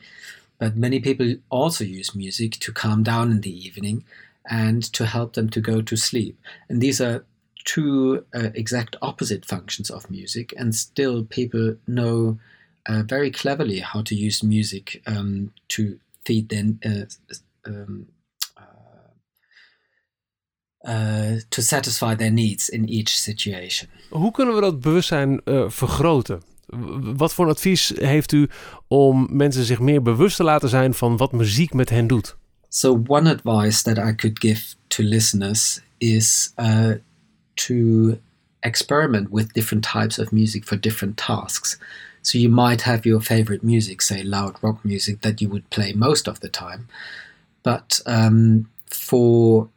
But 0.58 0.76
many 0.76 1.00
people 1.00 1.34
also 1.49 1.84
use 1.84 2.14
music 2.14 2.52
to 2.61 2.73
calm 2.73 3.02
down 3.02 3.30
in 3.30 3.40
the 3.40 3.66
evening 3.66 4.04
and 4.50 4.82
to 4.92 5.06
help 5.06 5.32
them 5.32 5.49
to 5.50 5.61
go 5.61 5.82
to 5.82 5.96
sleep. 5.96 6.38
And 6.68 6.80
these 6.80 7.00
are 7.00 7.25
two 7.64 8.25
uh, 8.34 8.50
exact 8.54 8.96
opposite 9.00 9.46
functions 9.46 9.90
of 9.90 10.11
music, 10.11 10.54
and 10.56 10.75
still 10.75 11.25
people 11.25 11.76
know 11.87 12.38
uh, 12.87 13.02
very 13.02 13.30
cleverly 13.30 13.80
how 13.80 14.02
to 14.02 14.14
use 14.14 14.42
music 14.42 15.02
um, 15.06 15.52
to 15.68 15.99
feed 16.25 16.49
their 16.49 16.64
uh, 16.84 17.04
um, 17.66 18.06
uh, 20.84 21.37
to 21.50 21.62
satisfy 21.62 22.14
their 22.14 22.30
needs 22.30 22.68
in 22.68 22.88
each 22.88 23.16
situation. 23.16 23.88
Hoe 24.11 24.30
kunnen 24.30 24.54
we 24.54 24.61
dat 24.61 24.80
bewustzijn 24.80 25.40
uh, 25.44 25.70
vergroten? 25.70 26.42
Wat 27.16 27.35
voor 27.35 27.49
advies 27.49 27.92
heeft 27.94 28.33
u 28.33 28.49
om 28.88 29.26
mensen 29.30 29.64
zich 29.64 29.80
meer 29.80 30.02
bewust 30.02 30.37
te 30.37 30.44
laten 30.44 30.68
zijn 30.68 30.94
van 30.94 31.16
wat 31.16 31.33
muziek 31.33 31.75
met 31.75 31.90
hen 31.90 32.06
doet? 32.06 32.37
So 32.68 33.02
one 33.06 33.30
advice 33.30 33.83
that 33.83 33.99
I 33.99 34.14
could 34.14 34.38
give 34.38 34.75
to 34.87 35.02
listeners 35.02 35.80
is 35.99 36.52
uh, 36.56 36.90
to 37.54 37.75
experiment 38.61 39.28
with 39.30 39.52
different 39.52 39.85
types 39.92 40.18
of 40.18 40.33
music 40.33 40.64
for 40.64 40.80
different 40.80 41.16
tasks. 41.16 41.78
So 42.23 42.38
you 42.38 42.49
might 42.49 42.83
have 42.83 43.04
your 43.04 43.21
favorite 43.21 43.62
music, 43.62 44.02
say 44.02 44.23
loud 44.23 44.56
rock 44.62 44.83
music, 44.83 45.21
that 45.21 45.40
you 45.40 45.50
would 45.50 45.68
play 45.68 45.92
most 45.92 46.28
of 46.28 46.38
the 46.40 46.49
time. 46.49 46.88
But 47.62 48.00
um, 48.06 48.71
for 48.87 49.68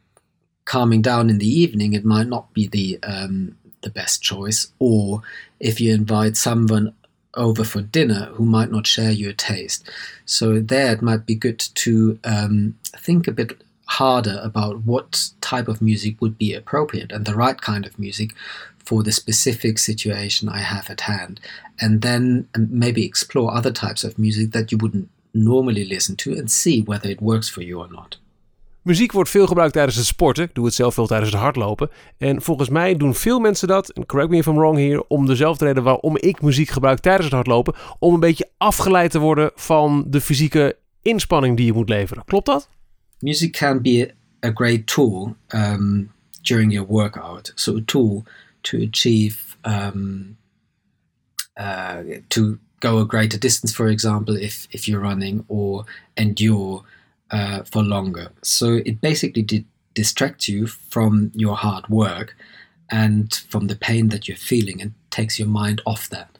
calming 0.64 1.02
down 1.02 1.30
in 1.30 1.38
the 1.38 1.60
evening, 1.60 1.92
it 1.92 2.04
might 2.04 2.28
not 2.28 2.52
be 2.52 2.66
the 2.66 2.98
um, 3.02 3.56
the 3.88 4.00
best 4.00 4.22
choice. 4.22 4.68
Or 4.78 5.22
if 5.60 5.80
you 5.80 5.94
invite 5.94 6.36
someone 6.36 6.94
over 7.34 7.64
for 7.64 7.80
dinner 7.80 8.26
who 8.34 8.44
might 8.44 8.70
not 8.70 8.86
share 8.86 9.10
your 9.10 9.32
taste, 9.32 9.88
so 10.26 10.60
there 10.60 10.92
it 10.92 11.02
might 11.02 11.24
be 11.26 11.34
good 11.34 11.58
to 11.58 12.18
um, 12.24 12.76
think 12.96 13.26
a 13.26 13.32
bit 13.32 13.62
harder 13.86 14.38
about 14.42 14.84
what 14.84 15.30
type 15.40 15.68
of 15.68 15.80
music 15.80 16.20
would 16.20 16.36
be 16.36 16.52
appropriate 16.52 17.10
and 17.10 17.24
the 17.24 17.34
right 17.34 17.60
kind 17.60 17.86
of 17.86 17.98
music 17.98 18.34
for 18.84 19.02
the 19.02 19.12
specific 19.12 19.78
situation 19.78 20.48
I 20.48 20.58
have 20.60 20.90
at 20.90 21.02
hand. 21.02 21.40
And 21.80 22.02
then 22.02 22.48
um, 22.54 22.68
maybe 22.70 23.04
explore 23.04 23.54
other 23.54 23.72
types 23.72 24.04
of 24.04 24.18
music 24.18 24.52
that 24.52 24.70
you 24.70 24.78
wouldn't 24.78 25.08
normally 25.32 25.84
listen 25.84 26.16
to 26.16 26.32
and 26.32 26.50
see 26.50 26.82
whether 26.82 27.08
it 27.08 27.22
works 27.22 27.48
for 27.48 27.62
you 27.62 27.80
or 27.80 27.88
not. 27.88 28.16
Muziek 28.82 29.12
wordt 29.12 29.30
veel 29.30 29.46
gebruikt 29.46 29.72
tijdens 29.72 29.96
het 29.96 30.06
sporten. 30.06 30.44
Ik 30.44 30.54
doe 30.54 30.64
het 30.64 30.74
zelf 30.74 30.94
veel 30.94 31.06
tijdens 31.06 31.30
het 31.32 31.40
hardlopen. 31.40 31.90
En 32.18 32.42
volgens 32.42 32.68
mij 32.68 32.96
doen 32.96 33.14
veel 33.14 33.38
mensen 33.38 33.68
dat, 33.68 33.90
en 33.90 34.06
correct 34.06 34.30
me 34.30 34.36
if 34.36 34.46
I'm 34.46 34.54
wrong 34.54 34.76
hier, 34.76 35.04
om 35.08 35.26
dezelfde 35.26 35.64
reden 35.64 35.82
waarom 35.82 36.16
ik 36.16 36.42
muziek 36.42 36.68
gebruik 36.68 36.98
tijdens 36.98 37.24
het 37.24 37.34
hardlopen. 37.34 37.74
Om 37.98 38.14
een 38.14 38.20
beetje 38.20 38.50
afgeleid 38.56 39.10
te 39.10 39.18
worden 39.18 39.50
van 39.54 40.04
de 40.06 40.20
fysieke 40.20 40.76
inspanning 41.02 41.56
die 41.56 41.66
je 41.66 41.72
moet 41.72 41.88
leveren. 41.88 42.24
Klopt 42.24 42.46
dat? 42.46 42.68
music 43.20 43.52
can 43.52 43.80
be 43.80 44.12
a 44.44 44.52
great 44.52 44.86
tool 44.86 45.36
um, 45.50 46.12
during 46.44 46.70
your 46.70 46.84
workout. 46.84 47.52
So 47.56 47.78
a 47.78 47.80
tool 47.80 48.26
to 48.64 48.82
achieve 48.82 49.56
um, 49.64 50.36
uh, 51.56 52.02
to 52.30 52.58
go 52.80 52.98
a 52.98 53.04
greater 53.04 53.38
distance, 53.38 53.72
for 53.72 53.88
example, 53.88 54.36
if 54.36 54.68
if 54.70 54.86
you're 54.86 55.00
running 55.00 55.44
or 55.48 55.84
endure 56.16 56.84
uh, 57.30 57.62
for 57.64 57.82
longer. 57.82 58.30
So 58.42 58.80
it 58.84 59.00
basically 59.00 59.42
di- 59.42 59.66
distracts 59.94 60.48
you 60.48 60.66
from 60.66 61.30
your 61.34 61.56
hard 61.56 61.88
work 61.88 62.36
and 62.90 63.34
from 63.48 63.66
the 63.66 63.76
pain 63.76 64.08
that 64.08 64.28
you're 64.28 64.36
feeling 64.36 64.80
and 64.80 64.94
takes 65.10 65.38
your 65.38 65.48
mind 65.48 65.82
off 65.84 66.08
that. 66.08 66.30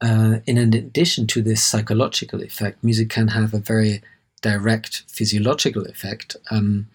Uh, 0.00 0.38
in 0.46 0.58
addition 0.58 1.26
to 1.26 1.42
this 1.42 1.62
psychological 1.62 2.42
effect, 2.42 2.82
music 2.82 3.08
can 3.10 3.28
have 3.28 3.54
a 3.54 3.58
very 3.58 4.02
direct 4.40 5.04
physiological 5.08 5.84
effect 5.86 6.36
um, 6.50 6.86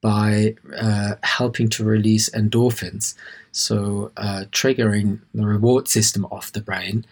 by 0.00 0.54
uh, 0.76 1.14
helping 1.22 1.68
to 1.68 1.84
release 1.84 2.28
endorphins, 2.30 3.14
so 3.52 4.10
uh, 4.16 4.44
triggering 4.50 5.20
the 5.34 5.46
reward 5.46 5.88
system 5.88 6.26
of 6.30 6.52
the 6.52 6.60
brain. 6.60 7.04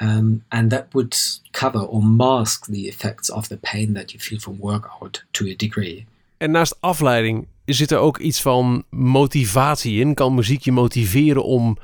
Um, 0.00 0.44
and 0.48 0.70
that 0.70 0.86
would 0.92 1.14
cover 1.50 1.80
or 1.80 2.02
mask 2.04 2.66
the 2.66 2.86
effects 2.86 3.30
of 3.30 3.48
the 3.48 3.56
pain 3.56 3.92
that 3.92 4.10
you 4.10 4.20
feel 4.20 4.38
from 4.38 4.56
workout 4.58 5.24
to 5.30 5.44
a 5.44 5.54
degree. 5.56 6.06
En 6.36 6.50
naast 6.50 6.76
afleiding 6.80 7.46
zit 7.64 7.90
er 7.90 7.98
ook 7.98 8.18
iets 8.18 8.42
van 8.42 8.84
motivatie 8.90 10.00
in. 10.00 10.14
Kan 10.14 10.34
muziek 10.34 10.62
je 10.62 10.72
motiveren 10.72 11.44
om 11.44 11.78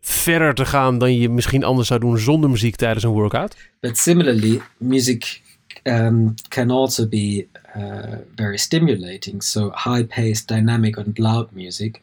verder 0.00 0.54
te 0.54 0.64
gaan 0.64 0.98
dan 0.98 1.16
je 1.16 1.28
misschien 1.28 1.64
anders 1.64 1.88
zou 1.88 2.00
doen 2.00 2.18
zonder 2.18 2.50
muziek 2.50 2.76
tijdens 2.76 3.04
een 3.04 3.10
workout? 3.10 3.56
But 3.80 3.98
similarly, 3.98 4.60
music 4.76 5.40
um, 5.82 6.34
can 6.48 6.70
also 6.70 7.08
be 7.08 7.46
uh, 7.76 8.18
very 8.34 8.56
stimulating. 8.56 9.42
So, 9.42 9.70
high 9.74 10.04
paced, 10.06 10.48
dynamic, 10.48 10.98
and 10.98 11.18
loud 11.18 11.50
music 11.52 12.00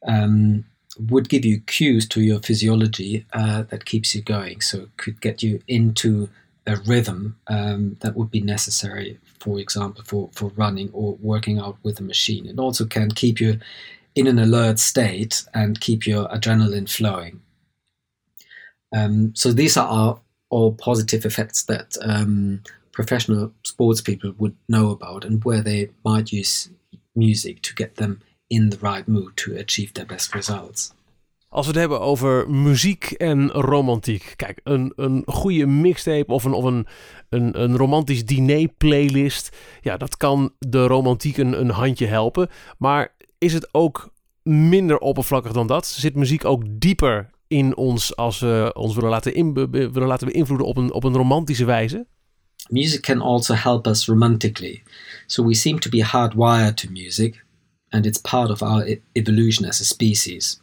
um, 0.00 0.64
would 0.98 1.28
give 1.28 1.44
you 1.44 1.60
cues 1.60 2.06
to 2.08 2.20
your 2.20 2.40
physiology 2.40 3.26
uh, 3.32 3.62
that 3.64 3.84
keeps 3.84 4.14
you 4.14 4.22
going. 4.22 4.60
So, 4.60 4.82
it 4.82 4.96
could 4.96 5.20
get 5.20 5.42
you 5.42 5.60
into 5.68 6.28
a 6.66 6.76
rhythm 6.76 7.36
um, 7.46 7.96
that 8.00 8.16
would 8.16 8.30
be 8.30 8.40
necessary, 8.40 9.18
for 9.38 9.58
example, 9.58 10.02
for, 10.04 10.30
for 10.32 10.48
running 10.56 10.90
or 10.92 11.16
working 11.20 11.58
out 11.58 11.76
with 11.82 12.00
a 12.00 12.02
machine. 12.02 12.46
It 12.46 12.58
also 12.58 12.86
can 12.86 13.10
keep 13.10 13.40
you 13.40 13.60
in 14.14 14.26
an 14.26 14.38
alert 14.38 14.78
state 14.78 15.44
and 15.54 15.80
keep 15.80 16.06
your 16.06 16.28
adrenaline 16.28 16.88
flowing. 16.88 17.40
Um, 18.94 19.34
so, 19.34 19.52
these 19.52 19.76
are 19.76 20.20
all 20.48 20.72
positive 20.72 21.24
effects 21.24 21.64
that 21.64 21.96
um, 22.02 22.62
professional 22.92 23.52
sports 23.64 24.00
people 24.00 24.32
would 24.38 24.56
know 24.68 24.90
about 24.90 25.24
and 25.24 25.44
where 25.44 25.60
they 25.60 25.90
might 26.04 26.32
use 26.32 26.70
music 27.14 27.62
to 27.62 27.74
get 27.74 27.96
them 27.96 28.20
in 28.46 28.68
the 28.68 28.78
right 28.80 29.06
mood 29.06 29.36
to 29.36 29.52
achieve 29.52 29.92
their 29.92 30.06
best 30.06 30.34
results. 30.34 30.94
Als 31.48 31.66
we 31.66 31.72
het 31.72 31.80
hebben 31.80 32.00
over 32.00 32.50
muziek 32.50 33.04
en 33.04 33.50
romantiek. 33.50 34.32
Kijk, 34.36 34.60
een, 34.64 34.92
een 34.96 35.22
goede 35.26 35.66
mixtape 35.66 36.32
of 36.32 36.44
een, 36.44 36.52
of 36.52 36.64
een, 36.64 36.86
een, 37.28 37.62
een 37.62 37.76
romantisch 37.76 38.24
diner 38.24 38.68
playlist. 38.68 39.56
Ja, 39.80 39.96
dat 39.96 40.16
kan 40.16 40.52
de 40.58 40.86
romantiek 40.86 41.36
een, 41.36 41.60
een 41.60 41.70
handje 41.70 42.06
helpen. 42.06 42.48
Maar 42.78 43.14
is 43.38 43.52
het 43.52 43.68
ook 43.74 44.12
minder 44.42 44.98
oppervlakkig 44.98 45.52
dan 45.52 45.66
dat? 45.66 45.86
Zit 45.86 46.14
muziek 46.14 46.44
ook 46.44 46.62
dieper 46.68 47.30
in 47.46 47.76
ons 47.76 48.16
als 48.16 48.38
we 48.38 48.70
ons 48.74 48.94
willen 48.94 49.10
laten, 49.10 49.34
in, 49.34 49.52
willen 49.70 50.06
laten 50.06 50.28
beïnvloeden 50.32 50.66
op 50.66 50.76
een, 50.76 50.92
op 50.92 51.04
een 51.04 51.16
romantische 51.16 51.64
wijze? 51.64 52.06
music 52.70 53.02
can 53.02 53.22
also 53.22 53.54
help 53.54 53.86
us 53.86 54.08
romantically. 54.08 54.82
So 55.26 55.42
we 55.42 55.54
seem 55.54 55.78
to 55.80 55.90
be 55.90 56.00
hardwired 56.00 56.76
to 56.78 56.90
music, 56.90 57.44
and 57.96 58.04
it's 58.04 58.18
part 58.18 58.50
of 58.50 58.62
our 58.62 58.84
evolution 59.16 59.64
as 59.64 59.80
a 59.80 59.84
species. 59.84 60.60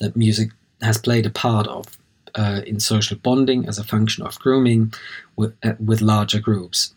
That 0.00 0.16
music 0.16 0.50
has 0.80 0.98
played 0.98 1.26
a 1.26 1.30
part 1.30 1.68
of 1.68 1.96
uh, 2.34 2.62
in 2.66 2.80
social 2.80 3.16
bonding 3.16 3.68
as 3.68 3.78
a 3.78 3.84
function 3.84 4.26
of 4.26 4.36
grooming 4.40 4.92
with, 5.36 5.54
uh, 5.62 5.74
with 5.78 6.00
larger 6.00 6.40
groups. 6.40 6.92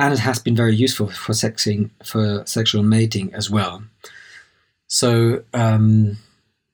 And 0.00 0.12
it 0.12 0.18
has 0.18 0.40
been 0.40 0.56
very 0.56 0.74
useful 0.74 1.06
for 1.06 1.34
sexing, 1.34 1.90
for 2.04 2.44
sexual 2.46 2.82
mating 2.82 3.32
as 3.32 3.48
well. 3.48 3.84
So 4.88 5.44
um, 5.54 6.16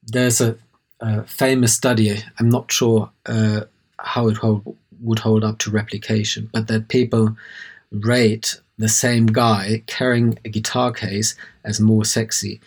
there's 0.01 0.41
a, 0.41 0.57
a, 0.99 1.23
famous 1.25 1.73
study. 1.75 2.17
I'm 2.39 2.49
not 2.49 2.71
sure 2.71 3.11
uh, 3.27 3.61
how 3.99 4.27
it 4.29 4.37
hold, 4.37 4.75
would 5.01 5.19
hold 5.19 5.43
up 5.43 5.59
to 5.59 5.69
replication, 5.69 6.49
but 6.51 6.67
that 6.67 6.87
people 6.87 7.37
rate 7.91 8.59
the 8.77 8.89
same 8.89 9.25
guy 9.25 9.83
carrying 9.87 10.37
a 10.45 10.49
guitar 10.49 10.91
case 10.91 11.35
as 11.63 11.79
more 11.79 12.05
sexy 12.05 12.61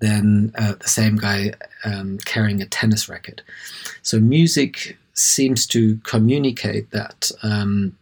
than 0.00 0.52
uh, 0.56 0.74
the 0.80 0.88
same 0.88 1.16
guy 1.16 1.52
um, 1.84 2.18
carrying 2.24 2.60
a 2.60 2.66
tennis 2.66 3.08
racket. 3.08 3.42
So 4.02 4.18
music 4.18 4.98
seems 5.14 5.66
to 5.68 5.96
communicate 5.98 6.90
that 6.90 7.30
um, 7.42 7.96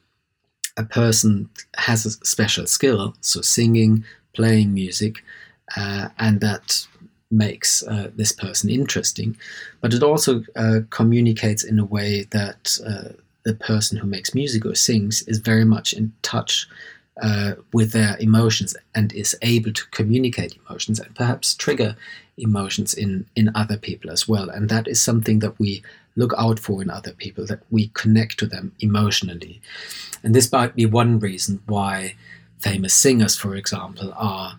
a 0.76 0.84
person 0.84 1.50
has 1.76 2.06
a 2.06 2.10
special 2.10 2.66
skill, 2.66 3.14
so 3.20 3.42
singing, 3.42 4.04
playing 4.32 4.72
music, 4.72 5.22
uh, 5.76 6.08
and 6.18 6.40
that 6.40 6.86
makes 7.30 7.82
uh, 7.82 8.10
this 8.16 8.32
person 8.32 8.70
interesting. 8.70 9.36
But 9.82 9.92
it 9.92 10.02
also 10.02 10.42
uh, 10.56 10.80
communicates 10.88 11.64
in 11.64 11.78
a 11.78 11.84
way 11.84 12.26
that 12.30 12.78
uh, 12.86 13.12
the 13.44 13.54
person 13.54 13.98
who 13.98 14.06
makes 14.06 14.34
music 14.34 14.64
or 14.66 14.74
sings 14.74 15.22
is 15.22 15.38
very 15.38 15.64
much 15.64 15.92
in 15.92 16.12
touch 16.22 16.68
uh, 17.22 17.52
with 17.72 17.92
their 17.92 18.16
emotions 18.18 18.74
and 18.94 19.12
is 19.12 19.36
able 19.42 19.72
to 19.72 19.86
communicate 19.90 20.58
emotions 20.66 20.98
and 20.98 21.14
perhaps 21.14 21.54
trigger 21.54 21.96
emotions 22.38 22.94
in, 22.94 23.26
in 23.36 23.50
other 23.54 23.76
people 23.76 24.10
as 24.10 24.26
well. 24.26 24.48
And 24.48 24.68
that 24.68 24.88
is 24.88 25.02
something 25.02 25.40
that 25.40 25.58
we 25.58 25.82
look 26.16 26.32
out 26.38 26.58
for 26.58 26.82
in 26.82 26.90
other 26.90 27.12
people, 27.12 27.46
that 27.46 27.62
we 27.70 27.88
connect 27.88 28.38
to 28.38 28.46
them 28.46 28.72
emotionally. 28.80 29.60
And 30.22 30.34
this 30.34 30.50
might 30.50 30.74
be 30.74 30.86
one 30.86 31.18
reason 31.18 31.60
why 31.66 32.14
famous 32.58 32.94
singers, 32.94 33.36
for 33.36 33.54
example, 33.54 34.12
are 34.16 34.58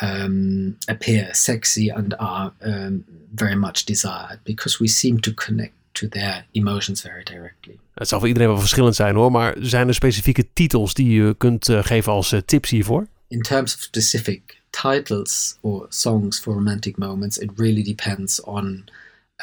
um, 0.00 0.76
appear 0.88 1.32
sexy 1.34 1.88
and 1.88 2.14
are 2.18 2.52
um, 2.62 3.04
very 3.32 3.56
much 3.56 3.84
desired 3.84 4.40
because 4.44 4.80
we 4.80 4.88
seem 4.88 5.20
to 5.20 5.32
connect 5.32 5.74
to 5.92 6.08
their 6.08 6.46
emotions 6.52 7.00
very 7.00 7.22
directly. 7.24 7.78
Het 7.94 8.08
zal 8.08 8.18
voor 8.18 8.28
iedereen 8.28 8.48
wel 8.48 8.58
verschillend 8.58 8.94
zijn 8.94 9.14
hoor, 9.14 9.30
maar 9.30 9.54
zijn 9.60 9.88
er 9.88 9.94
specifieke 9.94 10.46
titels 10.52 10.94
die 10.94 11.22
je 11.22 11.34
kunt 11.38 11.68
uh, 11.68 11.84
geven 11.84 12.12
als 12.12 12.32
uh, 12.32 12.40
tips 12.40 12.70
hiervoor? 12.70 13.06
In 13.28 13.42
terms 13.42 13.74
of 13.74 13.80
specific 13.80 14.60
titles 14.70 15.56
or 15.60 15.86
songs 15.88 16.40
for 16.40 16.54
romantic 16.54 16.96
moments, 16.96 17.38
it 17.38 17.50
really 17.56 17.82
depends 17.82 18.40
on 18.40 18.84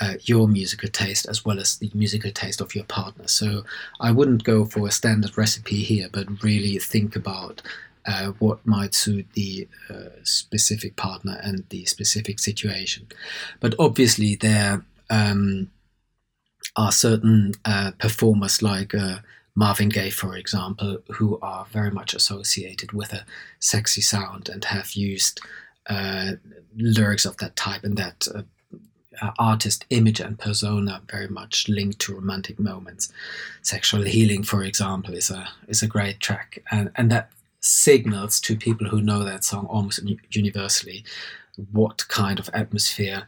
uh, 0.01 0.13
your 0.21 0.47
musical 0.47 0.89
taste 0.89 1.29
as 1.29 1.41
well 1.41 1.59
as 1.59 1.77
the 1.77 1.89
musical 1.93 2.31
taste 2.31 2.63
of 2.63 2.73
your 2.73 2.85
partner. 2.85 3.27
So 3.27 3.63
I 3.99 4.11
wouldn't 4.11 4.43
go 4.43 4.65
for 4.65 4.87
a 4.87 4.91
standard 4.91 5.37
recipe 5.37 5.83
here, 5.83 6.09
but 6.11 6.43
really 6.43 6.79
think 6.79 7.15
about 7.15 7.61
uh, 8.05 8.31
what 8.39 8.65
might 8.65 8.95
suit 8.95 9.25
the 9.33 9.67
uh, 9.89 10.09
specific 10.23 10.95
partner 10.95 11.39
and 11.43 11.63
the 11.69 11.85
specific 11.85 12.39
situation. 12.39 13.07
But 13.59 13.75
obviously, 13.77 14.35
there 14.35 14.83
um, 15.09 15.69
are 16.79 16.93
certain 16.93 17.53
uh, 17.65 17.91
performers 17.99 18.61
like 18.61 18.95
uh, 18.95 19.17
Marvin 19.53 19.89
Gaye, 19.89 20.09
for 20.09 20.37
example, 20.37 20.99
who 21.09 21.37
are 21.41 21.65
very 21.65 21.91
much 21.91 22.13
associated 22.13 22.93
with 22.93 23.11
a 23.11 23.25
sexy 23.59 23.99
sound 23.99 24.47
and 24.47 24.63
have 24.63 24.93
used 24.93 25.41
uh, 25.87 26.31
lyrics 26.77 27.25
of 27.25 27.35
that 27.37 27.57
type 27.57 27.83
and 27.83 27.97
that 27.97 28.25
uh, 28.33 29.31
artist 29.37 29.85
image 29.89 30.21
and 30.21 30.39
persona 30.39 31.01
very 31.11 31.27
much 31.27 31.67
linked 31.67 31.99
to 31.99 32.15
romantic 32.15 32.57
moments. 32.57 33.11
Sexual 33.61 34.03
Healing, 34.03 34.43
for 34.43 34.63
example, 34.63 35.13
is 35.13 35.29
a 35.29 35.49
is 35.67 35.83
a 35.83 35.87
great 35.87 36.21
track, 36.21 36.63
and 36.71 36.91
and 36.95 37.11
that 37.11 37.29
signals 37.59 38.39
to 38.39 38.55
people 38.55 38.87
who 38.87 39.01
know 39.01 39.25
that 39.25 39.43
song 39.43 39.65
almost 39.65 39.99
universally 40.29 41.03
what 41.73 42.07
kind 42.07 42.39
of 42.39 42.49
atmosphere 42.53 43.27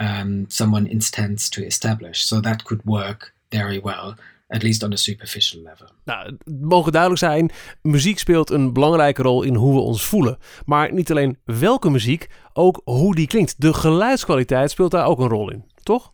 um, 0.00 0.44
someone 0.48 0.88
intends 0.88 1.48
to 1.48 1.62
establish. 1.62 2.26
So 2.26 2.40
that 2.40 2.62
could 2.62 2.82
work 2.84 3.34
very 3.48 3.80
well. 3.80 4.14
At 4.48 4.62
least 4.62 4.82
on 4.82 4.92
a 4.92 4.96
superficial 4.96 5.62
level. 5.62 5.86
Nou, 6.04 6.26
het 6.26 6.60
mogen 6.60 6.92
duidelijk 6.92 7.20
zijn, 7.20 7.50
muziek 7.82 8.18
speelt 8.18 8.50
een 8.50 8.72
belangrijke 8.72 9.22
rol 9.22 9.42
in 9.42 9.54
hoe 9.54 9.74
we 9.74 9.80
ons 9.80 10.04
voelen. 10.04 10.38
Maar 10.64 10.92
niet 10.92 11.10
alleen 11.10 11.38
welke 11.44 11.90
muziek, 11.90 12.28
ook 12.52 12.80
hoe 12.84 13.14
die 13.14 13.26
klinkt. 13.26 13.54
De 13.60 13.74
geluidskwaliteit 13.74 14.70
speelt 14.70 14.90
daar 14.90 15.06
ook 15.06 15.18
een 15.18 15.28
rol 15.28 15.50
in, 15.50 15.64
toch? 15.82 16.12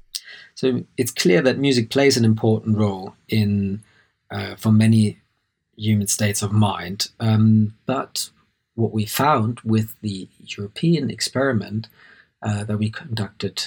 So 0.54 0.82
it's 0.94 1.12
clear 1.12 1.42
that 1.42 1.56
music 1.56 1.88
plays 1.88 2.16
an 2.16 2.24
important 2.24 2.76
role 2.76 3.12
in 3.24 3.82
uh, 4.28 4.50
for 4.58 4.72
many 4.72 5.18
human 5.74 6.06
states 6.06 6.42
of 6.42 6.50
mind. 6.52 7.14
Um, 7.18 7.76
but 7.84 8.32
what 8.72 8.92
we 8.92 9.06
found 9.06 9.60
with 9.64 9.86
the 10.00 10.28
European 10.44 11.08
experiment 11.08 11.88
uh, 12.42 12.64
that 12.64 12.78
we 12.78 12.90
conducted 12.90 13.62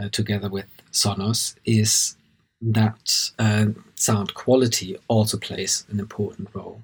uh, 0.00 0.08
together 0.10 0.48
with 0.48 0.66
Sonos 0.92 1.54
is 1.64 2.16
that 2.60 3.30
uh, 3.38 3.66
sound 3.94 4.34
quality 4.34 4.96
also 5.08 5.36
plays 5.36 5.84
an 5.90 6.00
important 6.00 6.48
role. 6.54 6.80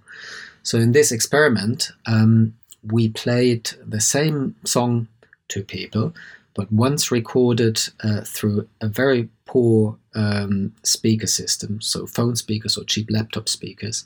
So 0.62 0.78
in 0.78 0.92
this 0.92 1.10
experiment, 1.10 1.90
um, 2.06 2.54
we 2.82 3.08
played 3.08 3.70
the 3.86 4.00
same 4.00 4.56
song 4.64 5.08
to 5.48 5.62
people, 5.62 6.14
but 6.54 6.70
once 6.72 7.10
recorded 7.10 7.80
uh, 8.02 8.22
through 8.22 8.68
a 8.80 8.88
very 8.88 9.28
poor 9.46 9.96
um, 10.14 10.72
speaker 10.82 11.26
system, 11.26 11.80
so 11.80 12.06
phone 12.06 12.36
speakers 12.36 12.76
or 12.76 12.84
cheap 12.84 13.08
laptop 13.10 13.48
speakers. 13.48 14.04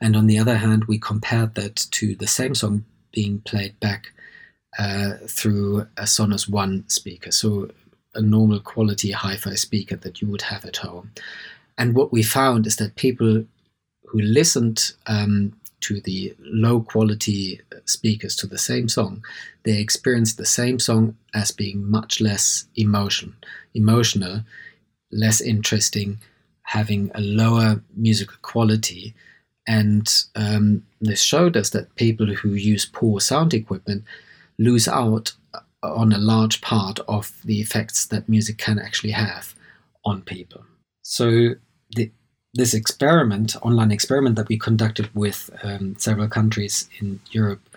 And 0.00 0.16
on 0.16 0.26
the 0.26 0.38
other 0.38 0.56
hand, 0.56 0.84
we 0.84 0.98
compared 0.98 1.54
that 1.54 1.76
to 1.92 2.14
the 2.14 2.26
same 2.26 2.54
song 2.54 2.84
being 3.12 3.40
played 3.40 3.78
back 3.80 4.12
uh, 4.78 5.14
through 5.26 5.86
a 5.96 6.02
Sonos 6.02 6.48
One 6.48 6.88
speaker, 6.88 7.30
so 7.30 7.70
a 8.14 8.22
normal 8.22 8.60
quality 8.60 9.12
hi 9.12 9.36
fi 9.36 9.54
speaker 9.54 9.96
that 9.96 10.20
you 10.20 10.28
would 10.28 10.42
have 10.42 10.64
at 10.64 10.78
home. 10.78 11.12
And 11.78 11.94
what 11.94 12.12
we 12.12 12.22
found 12.22 12.66
is 12.66 12.76
that 12.76 12.96
people 12.96 13.44
who 14.06 14.20
listened 14.20 14.92
um, 15.06 15.54
to 15.80 16.00
the 16.00 16.34
low 16.38 16.80
quality 16.80 17.60
speakers 17.86 18.36
to 18.36 18.46
the 18.46 18.58
same 18.58 18.88
song, 18.88 19.24
they 19.64 19.78
experienced 19.78 20.36
the 20.36 20.46
same 20.46 20.78
song 20.78 21.16
as 21.34 21.50
being 21.50 21.90
much 21.90 22.20
less 22.20 22.66
emotion, 22.76 23.34
emotional, 23.74 24.42
less 25.10 25.40
interesting, 25.40 26.18
having 26.64 27.10
a 27.14 27.20
lower 27.20 27.82
musical 27.96 28.36
quality. 28.42 29.14
And 29.66 30.12
um, 30.36 30.84
this 31.00 31.22
showed 31.22 31.56
us 31.56 31.70
that 31.70 31.94
people 31.96 32.26
who 32.26 32.50
use 32.50 32.86
poor 32.86 33.20
sound 33.20 33.54
equipment 33.54 34.04
lose 34.62 34.88
out 34.88 35.32
on 35.82 36.12
a 36.12 36.18
large 36.18 36.60
part 36.60 37.00
of 37.08 37.32
the 37.44 37.60
effects 37.60 38.06
that 38.06 38.28
music 38.28 38.58
can 38.58 38.78
actually 38.78 39.10
have 39.10 39.54
on 40.04 40.22
people. 40.22 40.64
So 41.02 41.54
the, 41.90 42.10
this 42.54 42.74
experiment, 42.74 43.56
online 43.62 43.90
experiment 43.90 44.36
that 44.36 44.48
we 44.48 44.58
conducted 44.58 45.10
with 45.14 45.50
um, 45.62 45.96
several 45.98 46.28
countries 46.28 46.88
in 47.00 47.20
Europe, 47.30 47.68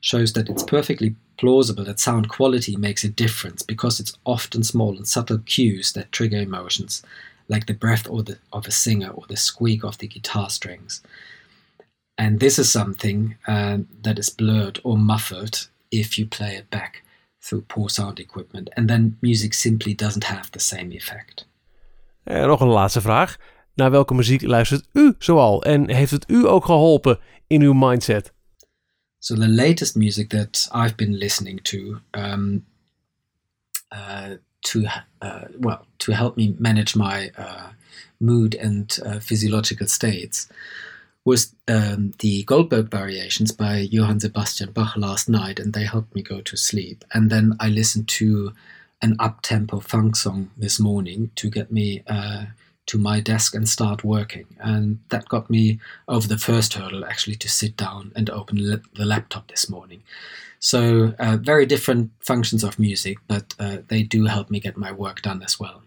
shows 0.00 0.32
that 0.32 0.48
it's 0.48 0.62
perfectly 0.62 1.14
plausible 1.36 1.84
that 1.84 2.00
sound 2.00 2.28
quality 2.28 2.76
makes 2.76 3.04
a 3.04 3.08
difference 3.08 3.62
because 3.62 4.00
it's 4.00 4.16
often 4.24 4.62
small 4.62 4.96
and 4.96 5.06
subtle 5.06 5.38
cues 5.38 5.92
that 5.92 6.12
trigger 6.12 6.38
emotions, 6.38 7.02
like 7.48 7.66
the 7.66 7.74
breath 7.74 8.08
or 8.08 8.22
the, 8.22 8.38
of 8.52 8.66
a 8.66 8.70
singer 8.70 9.10
or 9.10 9.24
the 9.28 9.36
squeak 9.36 9.84
of 9.84 9.98
the 9.98 10.08
guitar 10.08 10.48
strings. 10.48 11.02
And 12.16 12.40
this 12.40 12.58
is 12.58 12.70
something 12.70 13.36
uh, 13.46 13.78
that 14.02 14.18
is 14.18 14.30
blurred 14.30 14.80
or 14.84 14.96
muffled 14.96 15.68
if 15.90 16.16
you 16.16 16.28
play 16.28 16.56
it 16.56 16.68
back 16.68 17.02
through 17.40 17.64
poor 17.66 17.88
sound 17.88 18.18
equipment. 18.18 18.74
And 18.74 18.88
then 18.88 19.16
music 19.20 19.54
simply 19.54 19.94
doesn't 19.94 20.24
have 20.24 20.50
the 20.50 20.58
same 20.58 20.94
effect. 20.94 21.46
En 22.24 22.46
nog 22.46 22.60
een 22.60 22.68
laatste 22.68 23.00
vraag. 23.00 23.36
Naar 23.74 23.90
welke 23.90 24.14
muziek 24.14 24.42
luistert 24.42 24.88
u 24.92 25.14
zoal? 25.18 25.62
En 25.62 25.90
heeft 25.90 26.10
het 26.10 26.24
u 26.30 26.48
ook 26.48 26.64
geholpen 26.64 27.18
in 27.46 27.62
uw 27.62 27.72
mindset? 27.72 28.32
So 29.18 29.34
the 29.34 29.48
latest 29.48 29.94
music 29.94 30.28
that 30.28 30.70
I've 30.74 30.94
been 30.94 31.16
listening 31.16 31.62
to 31.62 32.00
um, 32.10 32.64
uh, 33.92 34.36
to 34.60 34.80
uh, 34.80 35.42
well 35.60 35.80
to 35.96 36.12
help 36.12 36.36
me 36.36 36.54
manage 36.58 36.96
my 36.96 37.32
uh, 37.38 37.68
mood 38.16 38.58
and 38.58 39.00
uh, 39.04 39.20
physiological 39.20 39.86
states 39.86 40.48
was 41.24 41.54
um, 41.68 42.12
the 42.20 42.42
Goldberg 42.44 42.90
variations 42.90 43.52
by 43.52 43.78
Johann 43.78 44.20
Sebastian 44.20 44.72
Bach 44.72 44.96
last 44.96 45.28
night, 45.28 45.58
and 45.58 45.72
they 45.72 45.84
helped 45.84 46.14
me 46.14 46.22
go 46.22 46.40
to 46.40 46.56
sleep. 46.56 47.04
And 47.12 47.30
then 47.30 47.56
I 47.60 47.68
listened 47.68 48.08
to 48.08 48.52
an 49.02 49.16
up-tempo 49.18 49.80
funk 49.80 50.16
song 50.16 50.50
this 50.56 50.80
morning 50.80 51.30
to 51.36 51.50
get 51.50 51.70
me 51.70 52.02
uh, 52.06 52.46
to 52.86 52.98
my 52.98 53.20
desk 53.20 53.54
and 53.54 53.68
start 53.68 54.02
working. 54.02 54.46
And 54.58 54.98
that 55.10 55.28
got 55.28 55.50
me 55.50 55.78
over 56.08 56.26
the 56.26 56.38
first 56.38 56.74
hurdle, 56.74 57.04
actually, 57.04 57.36
to 57.36 57.48
sit 57.48 57.76
down 57.76 58.12
and 58.16 58.30
open 58.30 58.56
the 58.58 59.04
laptop 59.04 59.48
this 59.48 59.68
morning. 59.68 60.02
So, 60.58 61.14
uh, 61.18 61.38
very 61.40 61.66
different 61.66 62.10
functions 62.20 62.64
of 62.64 62.78
music, 62.78 63.18
but 63.28 63.54
uh, 63.58 63.78
they 63.88 64.02
do 64.02 64.26
help 64.26 64.50
me 64.50 64.60
get 64.60 64.76
my 64.76 64.92
work 64.92 65.22
done 65.22 65.42
as 65.42 65.58
well. 65.60 65.82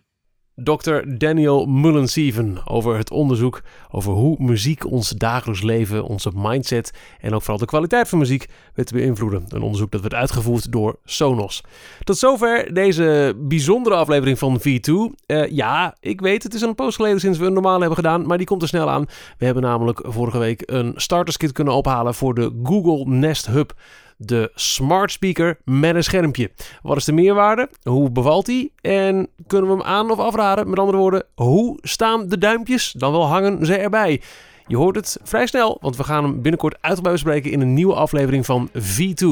Dr. 0.56 1.18
Daniel 1.18 1.66
Mullenseven 1.66 2.58
over 2.66 2.98
het 2.98 3.12
onderzoek 3.12 3.62
over 3.92 4.14
hoe 4.14 4.36
muziek 4.40 4.86
ons 4.86 5.10
dagelijks 5.10 5.62
leven, 5.62 6.04
onze 6.04 6.32
mindset 6.36 6.92
en 7.20 7.34
ook 7.34 7.42
vooral 7.42 7.58
de 7.58 7.66
kwaliteit 7.66 8.10
van 8.10 8.20
muziek 8.20 8.46
weet 8.74 8.88
te 8.88 8.94
beïnvloeden. 8.94 9.46
Een 9.48 9.62
onderzoek 9.62 9.92
dat 9.92 10.02
werd 10.02 10.14
uitgevoerd 10.14 10.72
door 10.72 11.00
Sonos. 11.06 11.64
Tot 12.04 12.18
zover 12.18 12.74
deze 12.74 13.36
bijzondere 13.38 13.96
aflevering 13.96 14.40
van 14.40 14.60
V2. 14.60 14.92
Uh, 15.28 15.48
ja, 15.48 15.96
ik 16.00 16.22
weet, 16.22 16.44
het 16.44 16.54
is 16.54 16.62
een 16.62 16.76
post 16.76 16.96
geleden 16.96 17.20
sinds 17.20 17.38
we 17.38 17.46
een 17.46 17.54
normaal 17.54 17.80
hebben 17.80 17.98
gedaan, 17.98 18.26
maar 18.26 18.38
die 18.38 18.48
komt 18.48 18.62
er 18.62 18.68
snel 18.68 18.90
aan. 18.90 19.06
We 19.38 19.46
hebben 19.46 19.64
namelijk 19.64 20.02
vorige 20.04 20.38
week 20.38 20.64
een 20.66 20.94
starterskit 20.96 21.52
kunnen 21.52 21.74
ophalen 21.74 22.14
voor 22.14 22.34
de 22.34 22.60
Google 22.64 23.06
Nest 23.06 23.46
Hub 23.46 23.74
de 24.18 24.52
smart 24.56 25.12
speaker 25.12 25.58
met 25.64 25.96
een 25.96 26.04
schermpje. 26.04 26.52
Wat 26.82 26.98
is 26.98 27.06
de 27.06 27.12
meerwaarde? 27.12 27.70
Hoe 27.84 28.12
bevalt 28.12 28.46
die? 28.46 28.72
En 28.82 29.28
kunnen 29.48 29.70
we 29.70 29.76
hem 29.76 29.86
aan 29.86 30.12
of 30.12 30.20
afraden? 30.20 30.70
Met 30.70 30.80
andere 30.80 30.98
woorden, 30.98 31.24
hoe 31.36 31.78
staan 31.82 32.28
de 32.28 32.38
duimpjes? 32.38 32.92
Dan 32.98 33.12
wel 33.12 33.26
hangen 33.26 33.66
ze 33.66 33.78
erbij. 33.78 34.22
Je 34.68 34.78
hoort 34.78 34.96
het 34.96 35.18
vrij 35.24 35.48
snel, 35.48 35.78
want 35.82 35.98
we 35.98 36.04
gaan 36.04 36.24
hem 36.24 36.42
binnenkort 36.42 36.78
uitgebreid 36.82 37.16
bespreken 37.16 37.52
in 37.52 37.62
een 37.62 37.74
nieuwe 37.74 37.94
aflevering 37.94 38.46
van 38.46 38.70
V2. 38.70 39.26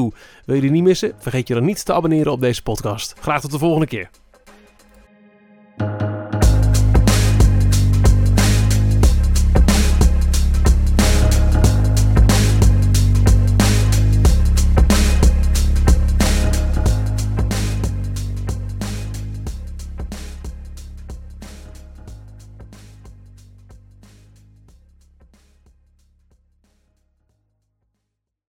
Wil 0.44 0.54
je 0.54 0.60
die 0.60 0.70
niet 0.70 0.82
missen? 0.82 1.12
Vergeet 1.18 1.48
je 1.48 1.54
dan 1.54 1.64
niet 1.64 1.84
te 1.84 1.92
abonneren 1.92 2.32
op 2.32 2.40
deze 2.40 2.62
podcast. 2.62 3.14
Graag 3.20 3.40
tot 3.40 3.50
de 3.50 3.58
volgende 3.58 3.86
keer. 3.86 4.10